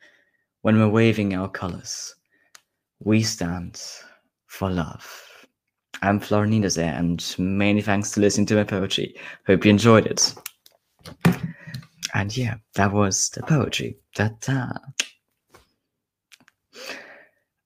When 0.63 0.79
we're 0.79 0.89
waving 0.89 1.35
our 1.35 1.47
colors, 1.47 2.15
we 2.99 3.21
stand 3.21 3.79
for 4.47 4.71
love. 4.71 5.07
I'm 6.01 6.19
Florinda 6.19 6.73
there, 6.73 6.93
and 6.93 7.23
many 7.37 7.81
thanks 7.81 8.09
to 8.11 8.21
listening 8.21 8.47
to 8.47 8.55
my 8.55 8.63
poetry. 8.63 9.15
Hope 9.45 9.65
you 9.65 9.69
enjoyed 9.69 10.07
it. 10.07 10.33
And 12.17 12.35
yeah, 12.35 12.55
that 12.73 12.91
was 12.91 13.29
the 13.29 13.43
poetry. 13.43 13.95
Ta-ta. 14.15 14.73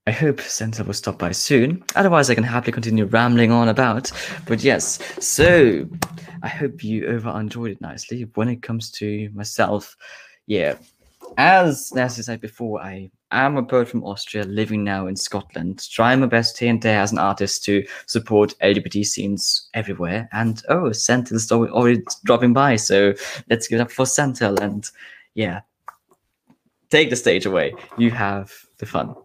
I 0.06 0.12
hope 0.12 0.42
Santa 0.42 0.84
will 0.84 0.94
stop 0.94 1.18
by 1.18 1.32
soon. 1.32 1.86
Otherwise, 1.96 2.30
I 2.30 2.36
can 2.36 2.44
happily 2.44 2.74
continue 2.74 3.06
rambling 3.06 3.54
on 3.54 3.70
about. 3.70 4.12
But 4.46 4.62
yes, 4.62 5.00
so 5.26 5.88
I 6.44 6.50
hope 6.50 6.84
you 6.84 7.08
over 7.08 7.30
enjoyed 7.30 7.72
it 7.72 7.80
nicely. 7.80 8.30
When 8.36 8.50
it 8.50 8.62
comes 8.62 8.92
to 8.92 9.30
myself, 9.34 9.96
yeah, 10.48 10.76
as 11.38 11.94
Nancy 11.94 12.22
said 12.22 12.42
before, 12.42 12.82
I 12.82 13.10
am 13.32 13.58
a 13.58 13.62
bird 13.62 13.88
from 13.88 14.04
Austria 14.04 14.44
living 14.44 14.84
now 14.84 15.08
in 15.08 15.16
Scotland, 15.16 15.88
trying 15.90 16.20
my 16.20 16.28
best 16.28 16.58
here 16.58 16.70
and 16.70 16.82
there 16.82 17.00
as 17.00 17.12
an 17.12 17.18
artist 17.18 17.64
to 17.66 17.86
support 18.06 18.54
LGBT 18.62 19.06
scenes 19.06 19.70
everywhere. 19.74 20.30
And 20.32 20.62
oh, 20.70 20.90
Senthil's 20.90 21.52
already 21.52 22.04
dropping 22.26 22.54
by, 22.54 22.76
so 22.76 23.14
let's 23.50 23.68
give 23.68 23.80
it 23.80 23.84
up 23.84 23.92
for 23.92 24.06
Senthil. 24.06 24.60
And 24.60 24.86
yeah, 25.34 25.62
take 26.90 27.10
the 27.10 27.16
stage 27.16 27.46
away. 27.46 27.74
You 27.98 28.12
have 28.12 28.54
the 28.78 28.86
fun. 28.86 29.16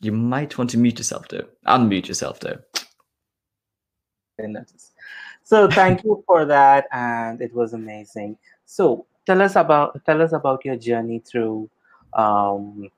You 0.00 0.12
might 0.12 0.56
want 0.58 0.70
to 0.70 0.78
mute 0.78 0.98
yourself 0.98 1.28
though. 1.28 1.46
Unmute 1.66 2.08
yourself 2.08 2.40
though. 2.40 2.58
So 5.42 5.68
thank 5.68 6.04
you 6.04 6.24
for 6.26 6.44
that, 6.46 6.86
and 6.92 7.40
it 7.42 7.54
was 7.54 7.74
amazing. 7.74 8.38
So 8.64 9.06
tell 9.26 9.42
us 9.42 9.56
about 9.56 10.00
tell 10.06 10.22
us 10.22 10.32
about 10.32 10.64
your 10.64 10.76
journey 10.76 11.18
through 11.18 11.68
um, 12.14 12.90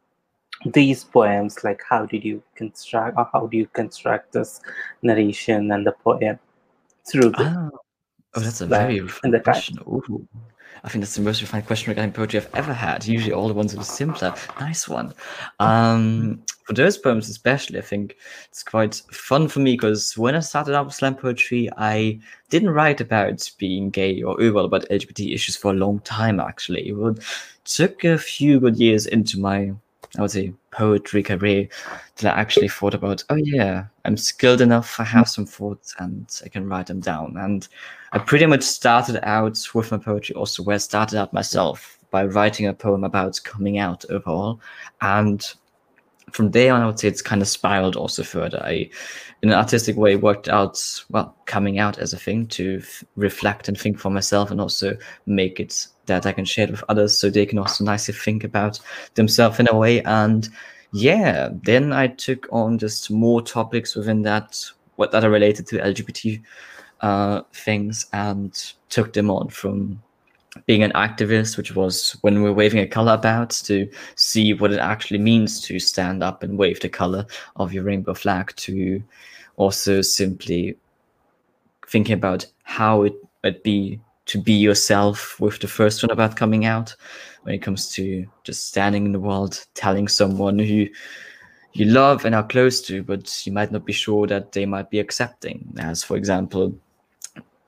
these 0.66 1.04
poems 1.04 1.64
like 1.64 1.80
how 1.88 2.06
did 2.06 2.24
you 2.24 2.42
construct 2.54 3.16
or 3.18 3.28
how 3.32 3.46
do 3.46 3.56
you 3.56 3.66
construct 3.66 4.32
this 4.32 4.60
narration 5.02 5.70
and 5.72 5.86
the 5.86 5.92
poem 5.92 6.38
through 7.04 7.30
the, 7.30 7.44
ah. 7.44 7.70
oh 8.34 8.40
that's 8.40 8.60
a 8.60 8.66
very 8.66 9.00
refined 9.00 9.42
question. 9.42 9.78
Ooh. 9.88 10.26
i 10.84 10.88
think 10.88 11.02
that's 11.02 11.16
the 11.16 11.22
most 11.22 11.40
refined 11.40 11.66
question 11.66 11.90
regarding 11.90 12.12
poetry 12.12 12.38
i've 12.38 12.54
ever 12.54 12.72
had. 12.72 13.06
Usually 13.06 13.32
all 13.32 13.48
the 13.48 13.54
ones 13.54 13.74
are 13.74 13.82
simpler. 13.82 14.34
Nice 14.60 14.88
one. 14.88 15.12
Um, 15.58 16.42
for 16.64 16.74
those 16.74 16.96
poems 16.96 17.28
especially 17.28 17.78
i 17.78 17.82
think 17.82 18.16
it's 18.48 18.62
quite 18.62 19.02
fun 19.10 19.48
for 19.48 19.58
me 19.58 19.72
because 19.72 20.16
when 20.16 20.36
i 20.36 20.40
started 20.40 20.74
out 20.74 20.86
with 20.86 20.94
slam 20.94 21.14
poetry 21.14 21.68
i 21.76 22.18
didn't 22.50 22.70
write 22.70 23.00
about 23.00 23.50
being 23.58 23.90
gay 23.90 24.22
or 24.22 24.36
well 24.52 24.64
about 24.64 24.88
lgbt 24.88 25.34
issues 25.34 25.56
for 25.56 25.72
a 25.72 25.74
long 25.74 25.98
time 26.00 26.38
actually. 26.38 26.88
It 26.88 26.92
would 26.92 27.22
took 27.64 28.04
a 28.04 28.18
few 28.18 28.60
good 28.60 28.76
years 28.76 29.06
into 29.06 29.38
my 29.38 29.72
I 30.18 30.20
would 30.20 30.30
say 30.30 30.52
poetry 30.72 31.22
career 31.22 31.68
that 32.16 32.36
I 32.36 32.40
actually 32.40 32.68
thought 32.68 32.92
about, 32.92 33.24
oh 33.30 33.36
yeah, 33.36 33.86
I'm 34.04 34.18
skilled 34.18 34.60
enough, 34.60 35.00
I 35.00 35.04
have 35.04 35.28
some 35.28 35.46
thoughts 35.46 35.94
and 35.98 36.26
I 36.44 36.48
can 36.48 36.68
write 36.68 36.88
them 36.88 37.00
down. 37.00 37.36
And 37.38 37.66
I 38.12 38.18
pretty 38.18 38.44
much 38.44 38.62
started 38.62 39.26
out 39.26 39.58
with 39.74 39.90
my 39.90 39.96
poetry 39.96 40.34
also 40.34 40.62
where 40.62 40.74
I 40.74 40.78
started 40.78 41.18
out 41.18 41.32
myself 41.32 41.98
by 42.10 42.26
writing 42.26 42.66
a 42.66 42.74
poem 42.74 43.04
about 43.04 43.40
coming 43.42 43.78
out 43.78 44.04
overall. 44.10 44.60
And 45.00 45.42
from 46.30 46.50
there 46.50 46.74
on, 46.74 46.82
I 46.82 46.86
would 46.86 46.98
say 46.98 47.08
it's 47.08 47.22
kind 47.22 47.40
of 47.40 47.48
spiraled 47.48 47.96
also 47.96 48.22
further. 48.22 48.62
I, 48.62 48.90
in 49.42 49.48
an 49.48 49.54
artistic 49.54 49.96
way, 49.96 50.16
worked 50.16 50.48
out, 50.48 50.78
well, 51.08 51.34
coming 51.46 51.78
out 51.78 51.98
as 51.98 52.12
a 52.12 52.18
thing 52.18 52.46
to 52.48 52.80
f- 52.82 53.02
reflect 53.16 53.68
and 53.68 53.78
think 53.78 53.98
for 53.98 54.10
myself 54.10 54.50
and 54.50 54.60
also 54.60 54.96
make 55.24 55.58
it 55.58 55.86
that 56.06 56.26
I 56.26 56.32
can 56.32 56.44
share 56.44 56.68
with 56.68 56.84
others 56.88 57.16
so 57.16 57.30
they 57.30 57.46
can 57.46 57.58
also 57.58 57.84
nicely 57.84 58.14
think 58.14 58.44
about 58.44 58.80
themselves 59.14 59.60
in 59.60 59.68
a 59.68 59.76
way. 59.76 60.02
And 60.02 60.48
yeah, 60.92 61.50
then 61.62 61.92
I 61.92 62.08
took 62.08 62.46
on 62.52 62.78
just 62.78 63.10
more 63.10 63.42
topics 63.42 63.94
within 63.94 64.22
that 64.22 64.64
what 64.96 65.10
that 65.12 65.24
are 65.24 65.30
related 65.30 65.66
to 65.68 65.78
LGBT 65.78 66.42
uh, 67.00 67.42
things 67.52 68.06
and 68.12 68.72
took 68.88 69.12
them 69.12 69.30
on 69.30 69.48
from 69.48 70.02
being 70.66 70.82
an 70.82 70.92
activist, 70.92 71.56
which 71.56 71.74
was 71.74 72.16
when 72.20 72.42
we 72.42 72.48
are 72.48 72.52
waving 72.52 72.80
a 72.80 72.86
color 72.86 73.14
about 73.14 73.50
to 73.50 73.90
see 74.16 74.52
what 74.52 74.72
it 74.72 74.78
actually 74.78 75.18
means 75.18 75.60
to 75.62 75.78
stand 75.78 76.22
up 76.22 76.42
and 76.42 76.58
wave 76.58 76.80
the 76.80 76.88
color 76.88 77.26
of 77.56 77.72
your 77.72 77.84
rainbow 77.84 78.14
flag, 78.14 78.52
to 78.56 79.02
also 79.56 80.02
simply 80.02 80.76
thinking 81.88 82.14
about 82.14 82.46
how 82.64 83.02
it 83.02 83.14
would 83.42 83.62
be 83.62 83.98
to 84.32 84.38
be 84.38 84.54
yourself 84.54 85.38
with 85.40 85.60
the 85.60 85.68
first 85.68 86.02
one 86.02 86.10
about 86.10 86.36
coming 86.36 86.64
out. 86.64 86.96
When 87.42 87.54
it 87.54 87.60
comes 87.60 87.90
to 87.96 88.26
just 88.44 88.68
standing 88.68 89.04
in 89.04 89.12
the 89.12 89.20
world 89.20 89.66
telling 89.74 90.08
someone 90.08 90.58
who 90.58 90.86
you 91.74 91.84
love 91.84 92.24
and 92.24 92.34
are 92.34 92.46
close 92.46 92.80
to 92.82 93.02
but 93.02 93.46
you 93.46 93.52
might 93.52 93.70
not 93.70 93.84
be 93.84 93.92
sure 93.92 94.26
that 94.28 94.52
they 94.52 94.64
might 94.64 94.88
be 94.88 95.00
accepting. 95.00 95.70
As 95.78 96.02
for 96.02 96.16
example 96.16 96.74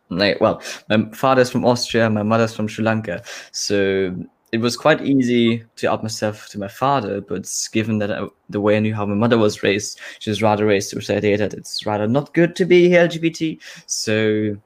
like 0.09 0.41
well 0.41 0.63
my 0.89 1.11
father's 1.13 1.51
from 1.51 1.65
austria 1.65 2.09
my 2.09 2.23
mother's 2.23 2.55
from 2.55 2.69
sri 2.69 2.83
lanka. 2.85 3.23
So 3.53 4.17
it 4.53 4.59
was 4.59 4.77
quite 4.77 5.03
easy 5.03 5.65
to 5.77 5.91
out 5.91 6.03
myself 6.03 6.49
to 6.49 6.59
my 6.59 6.69
father 6.69 7.21
but 7.21 7.45
given 7.73 7.99
that 7.99 8.11
I, 8.11 8.27
the 8.49 8.61
way 8.61 8.77
i 8.77 8.81
knew 8.81 8.95
how 8.95 9.05
my 9.05 9.17
mother 9.17 9.37
was 9.37 9.63
raised 9.63 10.01
she 10.19 10.31
was 10.31 10.41
rather 10.41 10.65
raised 10.65 10.91
to 10.91 11.15
idea 11.15 11.37
that 11.37 11.53
it's 11.53 11.85
rather 11.85 12.07
not 12.07 12.33
good 12.33 12.55
to 12.57 12.65
be 12.65 12.89
lgbt 12.91 13.59
so 13.87 14.57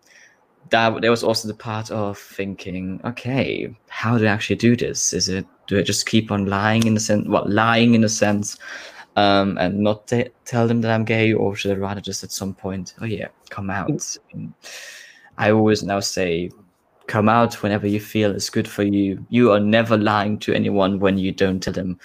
that 0.70 1.00
there 1.00 1.10
was 1.10 1.24
also 1.24 1.48
the 1.48 1.54
part 1.54 1.90
of 1.90 2.18
thinking, 2.18 3.00
okay, 3.04 3.74
how 3.88 4.18
do 4.18 4.24
I 4.24 4.28
actually 4.28 4.56
do 4.56 4.76
this? 4.76 5.12
Is 5.12 5.28
it 5.28 5.46
do 5.66 5.78
I 5.78 5.82
just 5.82 6.06
keep 6.06 6.30
on 6.30 6.46
lying 6.46 6.86
in 6.86 6.94
the 6.94 7.00
sense, 7.00 7.28
what 7.28 7.44
well, 7.44 7.54
lying 7.54 7.94
in 7.94 8.02
a 8.04 8.08
sense, 8.08 8.58
um, 9.16 9.58
and 9.58 9.78
not 9.80 10.08
t- 10.08 10.30
tell 10.44 10.66
them 10.66 10.80
that 10.80 10.90
I'm 10.90 11.04
gay, 11.04 11.32
or 11.32 11.54
should 11.54 11.72
I 11.72 11.74
rather 11.74 12.00
just 12.00 12.24
at 12.24 12.32
some 12.32 12.54
point, 12.54 12.94
oh 13.00 13.04
yeah, 13.04 13.28
come 13.50 13.70
out? 13.70 14.16
And 14.32 14.52
I 15.36 15.50
always 15.50 15.82
now 15.82 16.00
say, 16.00 16.50
come 17.06 17.28
out 17.28 17.62
whenever 17.62 17.86
you 17.86 18.00
feel 18.00 18.30
it's 18.30 18.50
good 18.50 18.68
for 18.68 18.82
you. 18.82 19.24
You 19.28 19.52
are 19.52 19.60
never 19.60 19.96
lying 19.96 20.38
to 20.40 20.54
anyone 20.54 20.98
when 20.98 21.18
you 21.18 21.32
don't 21.32 21.62
tell 21.62 21.72
them 21.72 21.98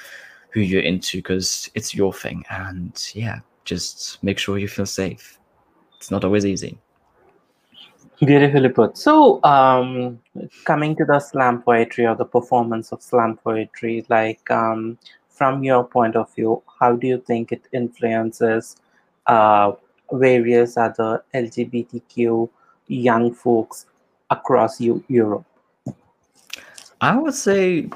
who 0.51 0.59
you're 0.59 0.81
into 0.81 1.17
because 1.17 1.69
it's 1.73 1.95
your 1.95 2.13
thing, 2.13 2.43
and 2.49 3.11
yeah, 3.15 3.39
just 3.65 4.21
make 4.23 4.37
sure 4.37 4.57
you 4.57 4.67
feel 4.67 4.85
safe. 4.85 5.39
It's 5.97 6.11
not 6.11 6.25
always 6.25 6.45
easy. 6.45 6.77
Beautifully 8.19 8.69
put. 8.69 8.97
So, 8.97 9.43
um, 9.43 10.19
coming 10.65 10.95
to 10.97 11.05
the 11.05 11.19
slam 11.19 11.61
poetry 11.61 12.05
or 12.05 12.15
the 12.15 12.25
performance 12.25 12.91
of 12.91 13.01
slam 13.01 13.37
poetry, 13.43 14.05
like 14.09 14.49
um, 14.51 14.97
from 15.29 15.63
your 15.63 15.83
point 15.83 16.15
of 16.15 16.33
view, 16.33 16.61
how 16.79 16.95
do 16.95 17.07
you 17.07 17.17
think 17.17 17.51
it 17.51 17.67
influences 17.73 18.75
uh, 19.27 19.73
various 20.11 20.77
other 20.77 21.23
LGBTQ 21.33 22.49
young 22.87 23.33
folks 23.33 23.87
across 24.29 24.79
Europe? 24.79 25.45
I 27.01 27.17
would 27.17 27.33
say 27.33 27.89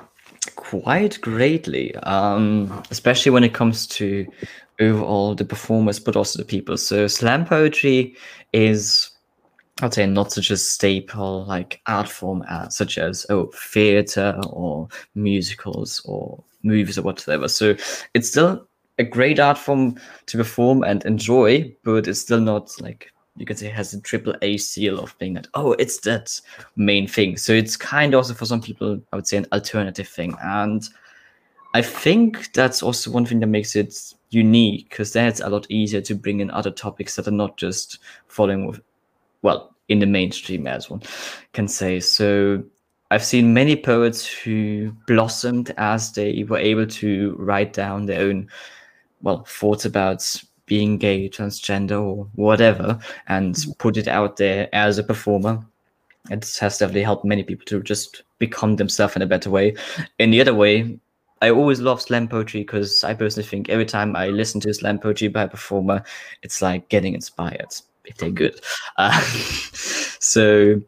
quite 0.55 1.21
greatly, 1.21 1.95
um, 1.97 2.83
especially 2.89 3.31
when 3.31 3.43
it 3.43 3.53
comes 3.53 3.87
to 3.87 4.27
overall 4.79 5.35
the 5.35 5.45
performers, 5.45 5.99
but 5.99 6.15
also 6.15 6.39
the 6.39 6.45
people. 6.45 6.77
So, 6.77 7.07
slam 7.07 7.45
poetry 7.45 8.15
is 8.51 9.11
I'd 9.81 9.93
say 9.93 10.07
not 10.07 10.31
such 10.31 10.49
a 10.49 10.57
staple 10.57 11.45
like 11.45 11.81
art 11.85 12.09
form 12.09 12.43
as 12.49 12.75
such 12.75 12.97
as 12.97 13.25
oh 13.29 13.51
theater 13.53 14.39
or 14.47 14.87
musicals 15.13 16.01
or 16.05 16.43
movies 16.63 16.97
or 16.97 17.03
whatever. 17.03 17.47
So 17.47 17.75
it's 18.13 18.29
still 18.29 18.67
a 18.97 19.03
great 19.03 19.39
art 19.39 19.57
form 19.57 19.99
to 20.25 20.37
perform 20.37 20.83
and 20.83 21.05
enjoy, 21.05 21.75
but 21.83 22.07
it's 22.07 22.21
still 22.21 22.41
not 22.41 22.71
like 22.81 23.11
you 23.35 23.45
could 23.45 23.59
say 23.59 23.67
has 23.69 23.93
a 23.93 24.01
triple 24.01 24.33
A 24.41 24.57
seal 24.57 24.99
of 24.99 25.15
being 25.19 25.35
that 25.35 25.47
oh 25.53 25.73
it's 25.73 25.99
that 25.99 26.41
main 26.75 27.07
thing. 27.07 27.37
So 27.37 27.53
it's 27.53 27.77
kind 27.77 28.15
of 28.15 28.19
also 28.19 28.33
for 28.33 28.45
some 28.45 28.61
people 28.61 28.99
I 29.13 29.15
would 29.15 29.27
say 29.27 29.37
an 29.37 29.45
alternative 29.51 30.07
thing, 30.07 30.35
and 30.41 30.83
I 31.75 31.83
think 31.83 32.51
that's 32.53 32.81
also 32.81 33.11
one 33.11 33.27
thing 33.27 33.41
that 33.41 33.47
makes 33.47 33.75
it 33.75 33.93
unique 34.31 34.89
because 34.89 35.13
then 35.13 35.27
it's 35.27 35.39
a 35.39 35.49
lot 35.49 35.67
easier 35.69 36.01
to 36.01 36.15
bring 36.15 36.39
in 36.39 36.49
other 36.49 36.71
topics 36.71 37.15
that 37.15 37.27
are 37.27 37.31
not 37.31 37.57
just 37.57 37.99
following 38.27 38.65
with 38.65 38.81
well, 39.41 39.75
in 39.89 39.99
the 39.99 40.05
mainstream, 40.05 40.67
as 40.67 40.89
one 40.89 41.01
can 41.53 41.67
say. 41.67 41.99
So 41.99 42.63
I've 43.09 43.23
seen 43.23 43.53
many 43.53 43.75
poets 43.75 44.25
who 44.25 44.91
blossomed 45.07 45.73
as 45.77 46.11
they 46.11 46.43
were 46.43 46.57
able 46.57 46.87
to 46.87 47.35
write 47.39 47.73
down 47.73 48.05
their 48.05 48.21
own, 48.21 48.49
well, 49.21 49.45
thoughts 49.45 49.85
about 49.85 50.25
being 50.65 50.97
gay, 50.97 51.29
transgender, 51.29 52.01
or 52.01 52.27
whatever, 52.35 52.99
and 53.27 53.55
mm-hmm. 53.55 53.71
put 53.73 53.95
it 53.95 54.07
out 54.07 54.37
there 54.37 54.67
as 54.73 54.97
a 54.97 55.03
performer. 55.03 55.65
It 56.29 56.43
has 56.59 56.77
definitely 56.77 57.03
helped 57.03 57.23
many 57.23 57.43
people 57.43 57.65
to 57.67 57.81
just 57.81 58.23
become 58.37 58.75
themselves 58.75 59.15
in 59.15 59.21
a 59.21 59.27
better 59.27 59.49
way. 59.49 59.75
In 60.19 60.31
the 60.31 60.41
other 60.41 60.53
way, 60.53 60.99
I 61.41 61.51
always 61.51 61.79
love 61.79 62.01
slam 62.01 62.27
poetry 62.27 62.61
because 62.61 63.05
I 63.05 63.13
personally 63.13 63.47
think 63.47 63.69
every 63.69 63.85
time 63.85 64.17
I 64.17 64.27
listen 64.27 64.59
to 64.61 64.73
slam 64.73 64.99
poetry 64.99 65.29
by 65.29 65.43
a 65.43 65.47
performer, 65.47 66.03
it's 66.43 66.61
like 66.61 66.89
getting 66.89 67.13
inspired 67.13 67.73
if 68.07 68.17
they're 68.17 68.31
good. 68.31 68.59
Uh, 68.97 69.19
so 70.19 70.81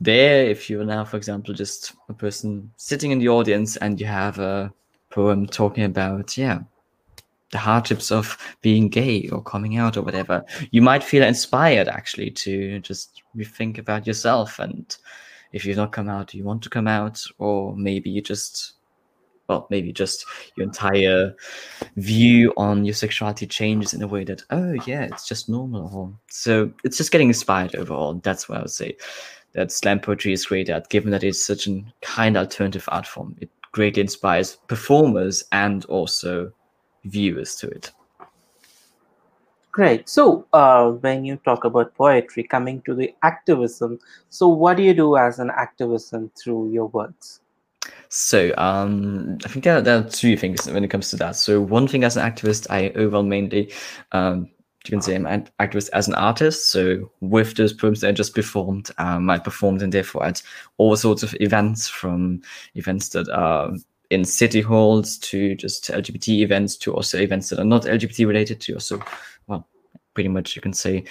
there, 0.00 0.44
if 0.44 0.70
you're 0.70 0.84
now, 0.84 1.04
for 1.04 1.16
example, 1.16 1.54
just 1.54 1.94
a 2.08 2.14
person 2.14 2.70
sitting 2.76 3.10
in 3.10 3.18
the 3.18 3.28
audience 3.28 3.76
and 3.76 4.00
you 4.00 4.06
have 4.06 4.38
a 4.38 4.72
poem 5.10 5.46
talking 5.46 5.84
about, 5.84 6.36
yeah, 6.38 6.60
the 7.50 7.58
hardships 7.58 8.12
of 8.12 8.36
being 8.60 8.88
gay 8.88 9.28
or 9.30 9.42
coming 9.42 9.76
out 9.76 9.96
or 9.96 10.02
whatever, 10.02 10.44
you 10.70 10.82
might 10.82 11.02
feel 11.02 11.24
inspired 11.24 11.88
actually 11.88 12.30
to 12.30 12.78
just 12.80 13.22
rethink 13.36 13.78
about 13.78 14.06
yourself. 14.06 14.58
And 14.58 14.96
if 15.52 15.64
you've 15.64 15.76
not 15.76 15.92
come 15.92 16.08
out, 16.08 16.34
you 16.34 16.44
want 16.44 16.62
to 16.62 16.70
come 16.70 16.86
out, 16.86 17.22
or 17.38 17.74
maybe 17.74 18.10
you 18.10 18.20
just 18.20 18.74
well, 19.48 19.66
maybe 19.70 19.92
just 19.92 20.26
your 20.56 20.64
entire 20.64 21.34
view 21.96 22.52
on 22.56 22.84
your 22.84 22.94
sexuality 22.94 23.46
changes 23.46 23.94
in 23.94 24.02
a 24.02 24.06
way 24.06 24.22
that, 24.24 24.42
oh, 24.50 24.74
yeah, 24.86 25.04
it's 25.04 25.26
just 25.26 25.48
normal. 25.48 26.14
So 26.28 26.70
it's 26.84 26.98
just 26.98 27.10
getting 27.10 27.28
inspired 27.28 27.74
overall. 27.74 28.14
That's 28.14 28.48
what 28.48 28.58
I 28.58 28.62
would 28.62 28.70
say. 28.70 28.96
That 29.54 29.72
slam 29.72 30.00
poetry 30.00 30.34
is 30.34 30.44
great 30.44 30.68
at, 30.68 30.90
given 30.90 31.10
that 31.12 31.24
it's 31.24 31.42
such 31.42 31.66
a 31.66 31.82
kind 32.02 32.36
alternative 32.36 32.86
art 32.88 33.06
form. 33.06 33.36
It 33.40 33.48
greatly 33.72 34.02
inspires 34.02 34.56
performers 34.68 35.44
and 35.50 35.84
also 35.86 36.52
viewers 37.04 37.56
to 37.56 37.68
it. 37.68 37.90
Great. 39.72 40.08
So, 40.08 40.46
uh, 40.52 40.90
when 40.90 41.24
you 41.24 41.36
talk 41.36 41.64
about 41.64 41.94
poetry, 41.94 42.42
coming 42.42 42.82
to 42.82 42.94
the 42.94 43.14
activism, 43.22 43.98
so 44.28 44.48
what 44.48 44.76
do 44.76 44.82
you 44.82 44.92
do 44.92 45.16
as 45.16 45.38
an 45.38 45.50
activism 45.50 46.30
through 46.36 46.72
your 46.72 46.88
works? 46.88 47.40
So 48.08 48.54
um, 48.56 49.38
I 49.44 49.48
think 49.48 49.64
there, 49.64 49.80
there, 49.82 49.98
are 49.98 50.08
two 50.08 50.36
things 50.36 50.66
when 50.66 50.84
it 50.84 50.88
comes 50.88 51.10
to 51.10 51.16
that. 51.16 51.36
So 51.36 51.60
one 51.60 51.86
thing 51.86 52.04
as 52.04 52.16
an 52.16 52.30
activist, 52.30 52.66
I 52.70 52.88
overall 52.90 53.22
mainly 53.22 53.72
um, 54.12 54.48
you 54.84 54.90
can 54.90 55.02
say 55.02 55.14
I'm 55.14 55.26
an 55.26 55.48
activist 55.60 55.90
as 55.92 56.08
an 56.08 56.14
artist. 56.14 56.70
So 56.70 57.10
with 57.20 57.56
those 57.56 57.74
poems 57.74 58.00
that 58.00 58.08
I 58.08 58.12
just 58.12 58.34
performed, 58.34 58.90
um, 58.96 59.28
I 59.28 59.38
performed 59.38 59.82
and 59.82 59.92
therefore 59.92 60.24
at 60.24 60.42
all 60.78 60.96
sorts 60.96 61.22
of 61.22 61.36
events, 61.40 61.88
from 61.88 62.40
events 62.74 63.10
that 63.10 63.28
are 63.28 63.72
in 64.10 64.24
city 64.24 64.62
halls 64.62 65.18
to 65.18 65.54
just 65.56 65.90
LGBT 65.90 66.40
events 66.40 66.76
to 66.76 66.94
also 66.94 67.18
events 67.18 67.50
that 67.50 67.58
are 67.58 67.64
not 67.64 67.82
LGBT 67.82 68.26
related 68.26 68.60
to 68.62 68.74
also 68.74 69.02
pretty 70.18 70.28
much 70.28 70.56
you 70.56 70.60
can 70.60 70.72
say 70.72 71.04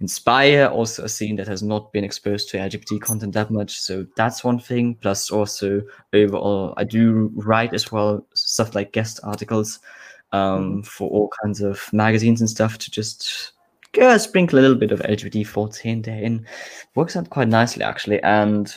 inspire 0.00 0.66
also 0.66 1.04
a 1.04 1.08
scene 1.08 1.34
that 1.34 1.48
has 1.48 1.62
not 1.62 1.90
been 1.94 2.04
exposed 2.04 2.50
to 2.50 2.58
lgbt 2.58 3.00
content 3.00 3.32
that 3.32 3.50
much. 3.50 3.80
So 3.80 4.06
that's 4.16 4.44
one 4.44 4.58
thing. 4.58 4.96
Plus 4.96 5.30
also 5.30 5.80
overall 6.12 6.74
i 6.76 6.84
do 6.84 7.30
write 7.36 7.72
as 7.72 7.90
well 7.90 8.22
stuff 8.34 8.74
like 8.74 8.92
guest 8.92 9.18
articles 9.22 9.78
um, 10.32 10.42
mm-hmm. 10.42 10.80
for 10.82 11.08
all 11.08 11.30
kinds 11.42 11.62
of 11.62 11.90
magazines 11.94 12.42
and 12.42 12.50
stuff 12.50 12.76
to 12.76 12.90
just 12.90 13.52
uh, 13.98 14.18
sprinkle 14.18 14.58
a 14.58 14.60
little 14.60 14.76
bit 14.76 14.92
of 14.92 15.00
lgbt 15.00 15.46
thoughts 15.46 15.78
here 15.78 15.94
and 15.94 16.04
there. 16.04 16.22
In 16.22 16.44
works 16.96 17.16
out 17.16 17.30
quite 17.30 17.48
nicely 17.48 17.82
actually. 17.82 18.22
And 18.22 18.70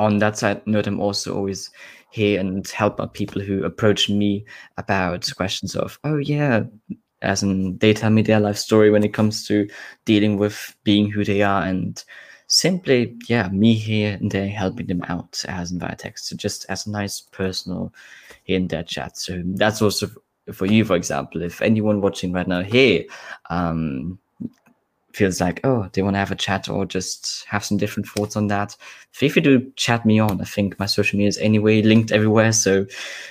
on 0.00 0.18
that 0.18 0.36
side 0.38 0.66
note 0.66 0.88
i'm 0.88 0.98
also 0.98 1.36
always 1.36 1.70
here 2.10 2.40
and 2.40 2.66
help 2.66 3.00
out 3.00 3.14
people 3.14 3.40
who 3.40 3.62
approach 3.62 4.10
me 4.10 4.44
about 4.76 5.30
questions 5.36 5.76
of 5.76 6.00
oh 6.02 6.16
yeah 6.16 6.64
as 7.22 7.42
in 7.42 7.76
they 7.78 7.92
tell 7.92 8.10
me 8.10 8.22
their 8.22 8.40
life 8.40 8.56
story 8.56 8.90
when 8.90 9.04
it 9.04 9.14
comes 9.14 9.46
to 9.46 9.68
dealing 10.04 10.36
with 10.38 10.74
being 10.84 11.10
who 11.10 11.24
they 11.24 11.42
are 11.42 11.62
and 11.62 12.04
simply 12.46 13.16
yeah 13.28 13.48
me 13.48 13.74
here 13.74 14.16
and 14.20 14.30
there 14.32 14.48
helping 14.48 14.86
them 14.86 15.02
out 15.08 15.44
as 15.46 15.70
in 15.70 15.78
via 15.78 15.94
text 15.94 16.26
so 16.26 16.36
just 16.36 16.66
as 16.68 16.86
a 16.86 16.90
nice 16.90 17.20
personal 17.20 17.92
in 18.46 18.68
their 18.68 18.82
chat. 18.82 19.16
So 19.16 19.42
that's 19.44 19.82
also 19.82 20.08
for 20.52 20.66
you 20.66 20.84
for 20.84 20.96
example. 20.96 21.42
If 21.42 21.62
anyone 21.62 22.00
watching 22.00 22.32
right 22.32 22.48
now 22.48 22.62
here 22.62 23.04
um 23.48 24.18
feels 25.12 25.40
like, 25.40 25.60
oh, 25.64 25.88
they 25.92 26.02
want 26.02 26.14
to 26.14 26.18
have 26.18 26.30
a 26.30 26.36
chat 26.36 26.68
or 26.68 26.86
just 26.86 27.44
have 27.48 27.64
some 27.64 27.76
different 27.76 28.08
thoughts 28.08 28.36
on 28.36 28.46
that, 28.48 28.76
feel 29.12 29.30
free 29.30 29.42
to 29.42 29.72
chat 29.76 30.06
me 30.06 30.18
on. 30.18 30.40
I 30.40 30.44
think 30.44 30.78
my 30.78 30.86
social 30.86 31.16
media 31.16 31.28
is 31.28 31.38
anyway 31.38 31.82
linked 31.82 32.12
everywhere. 32.12 32.52
So 32.52 32.86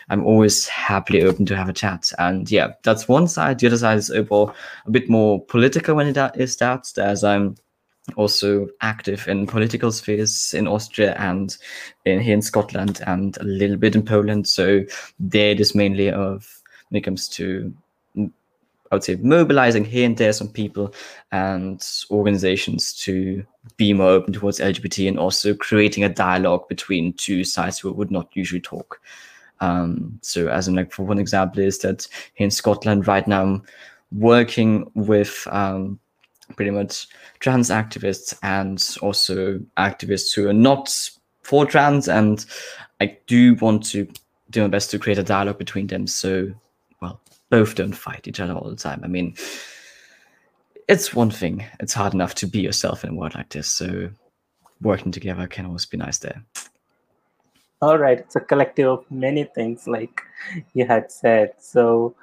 I'm 0.10 0.26
always 0.26 0.68
happily 0.68 1.24
open 1.24 1.46
to 1.48 1.56
have 1.56 1.70
a 1.70 1.74
chat. 1.74 2.12
And 2.20 2.50
yeah, 2.50 2.74
that's 2.84 3.08
one 3.08 3.28
side. 3.28 3.60
The 3.60 3.68
other 3.68 3.78
side 3.78 3.98
is 3.98 4.12
overall 4.12 4.54
a 4.86 4.92
bit 4.92 5.10
more 5.10 5.44
political 5.46 5.96
when 5.96 6.08
it 6.08 6.18
is 6.36 6.58
that, 6.58 6.98
as 6.98 7.24
I'm 7.24 7.56
also 8.16 8.68
active 8.82 9.28
in 9.28 9.46
political 9.46 9.92
spheres 9.92 10.54
in 10.54 10.68
Austria 10.68 11.16
and 11.20 11.56
in 12.06 12.20
here 12.20 12.34
in 12.34 12.42
Scotland 12.42 13.02
and 13.06 13.38
a 13.38 13.44
little 13.44 13.78
bit 13.78 13.96
in 13.96 14.04
Poland. 14.04 14.48
So 14.48 14.84
there 15.20 15.52
it 15.52 15.60
is 15.60 15.76
mainly 15.76 16.10
of 16.10 16.62
when 16.90 16.98
it 17.00 17.04
comes 17.04 17.28
to 17.30 17.74
I 18.92 18.96
would 18.96 19.04
say 19.04 19.16
mobilizing 19.16 19.86
here 19.86 20.06
and 20.06 20.18
there 20.18 20.34
some 20.34 20.50
people 20.50 20.94
and 21.32 21.86
organizations 22.10 22.94
to 23.04 23.46
be 23.78 23.94
more 23.94 24.10
open 24.10 24.34
towards 24.34 24.60
LGBT 24.60 25.08
and 25.08 25.20
also 25.20 25.54
creating 25.54 26.04
a 26.04 26.10
dialogue 26.10 26.68
between 26.68 27.14
two 27.14 27.44
sides 27.44 27.80
who 27.80 27.92
would 27.92 28.12
not 28.12 28.30
usually 28.34 28.62
talk. 28.62 29.00
Um, 29.62 30.20
so 30.22 30.48
as 30.48 30.68
in 30.68 30.76
like 30.76 30.92
for 30.92 31.04
one 31.04 31.20
example 31.20 31.62
is 31.62 31.80
that 31.80 32.08
here 32.34 32.46
in 32.46 32.52
Scotland 32.52 33.08
right 33.08 33.28
now 33.28 33.44
I'm 33.44 33.64
working 34.12 34.90
with 34.96 35.48
um, 35.52 36.00
pretty 36.56 36.72
much 36.72 37.08
trans 37.40 37.70
activists 37.70 38.38
and 38.42 38.84
also 39.02 39.60
activists 39.78 40.34
who 40.34 40.48
are 40.48 40.54
not 40.54 40.90
for 41.44 41.66
trans 41.66 42.08
and 42.08 42.46
I 43.02 43.18
do 43.28 43.56
want 43.56 43.86
to 43.88 44.08
do 44.50 44.62
my 44.62 44.68
best 44.68 44.92
to 44.92 45.00
create 45.00 45.20
a 45.20 45.24
dialogue 45.24 45.58
between 45.58 45.88
them 45.88 46.08
so 46.08 46.52
both 47.50 47.76
don't 47.76 47.94
fight 47.94 48.28
each 48.28 48.40
other 48.40 48.54
all 48.54 48.70
the 48.70 48.76
time. 48.76 49.02
I 49.04 49.08
mean, 49.08 49.36
it's 50.88 51.14
one 51.14 51.32
thing. 51.32 51.66
It's 51.80 51.94
hard 51.94 52.14
enough 52.14 52.36
to 52.36 52.48
be 52.48 52.62
yourself 52.62 53.04
in 53.04 53.12
a 53.12 53.14
world 53.14 53.36
like 53.36 53.50
this. 53.50 53.68
So 53.68 54.10
working 54.82 55.12
together 55.12 55.48
can 55.48 55.66
always 55.66 55.86
be 55.86 55.98
nice 55.98 56.18
there. 56.20 56.44
All 57.82 57.98
right. 57.98 58.20
It's 58.20 58.36
a 58.36 58.42
collective 58.42 58.88
of 58.88 59.12
many 59.12 59.46
things, 59.46 59.88
like 59.88 60.22
you 60.74 60.86
had 60.86 61.12
said. 61.12 61.54
So 61.60 62.16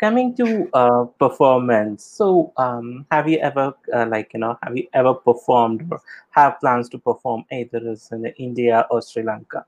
coming 0.00 0.34
to 0.36 0.68
uh, 0.74 1.04
performance. 1.18 2.04
So 2.04 2.52
um, 2.56 3.06
have 3.10 3.28
you 3.28 3.38
ever, 3.38 3.74
uh, 3.92 4.06
like, 4.08 4.32
you 4.34 4.40
know, 4.40 4.58
have 4.62 4.76
you 4.76 4.86
ever 4.92 5.14
performed 5.14 5.88
or 5.90 6.00
have 6.30 6.60
plans 6.60 6.88
to 6.90 6.98
perform 6.98 7.44
either 7.50 7.78
in 8.12 8.26
India 8.36 8.86
or 8.90 9.02
Sri 9.02 9.22
Lanka? 9.22 9.64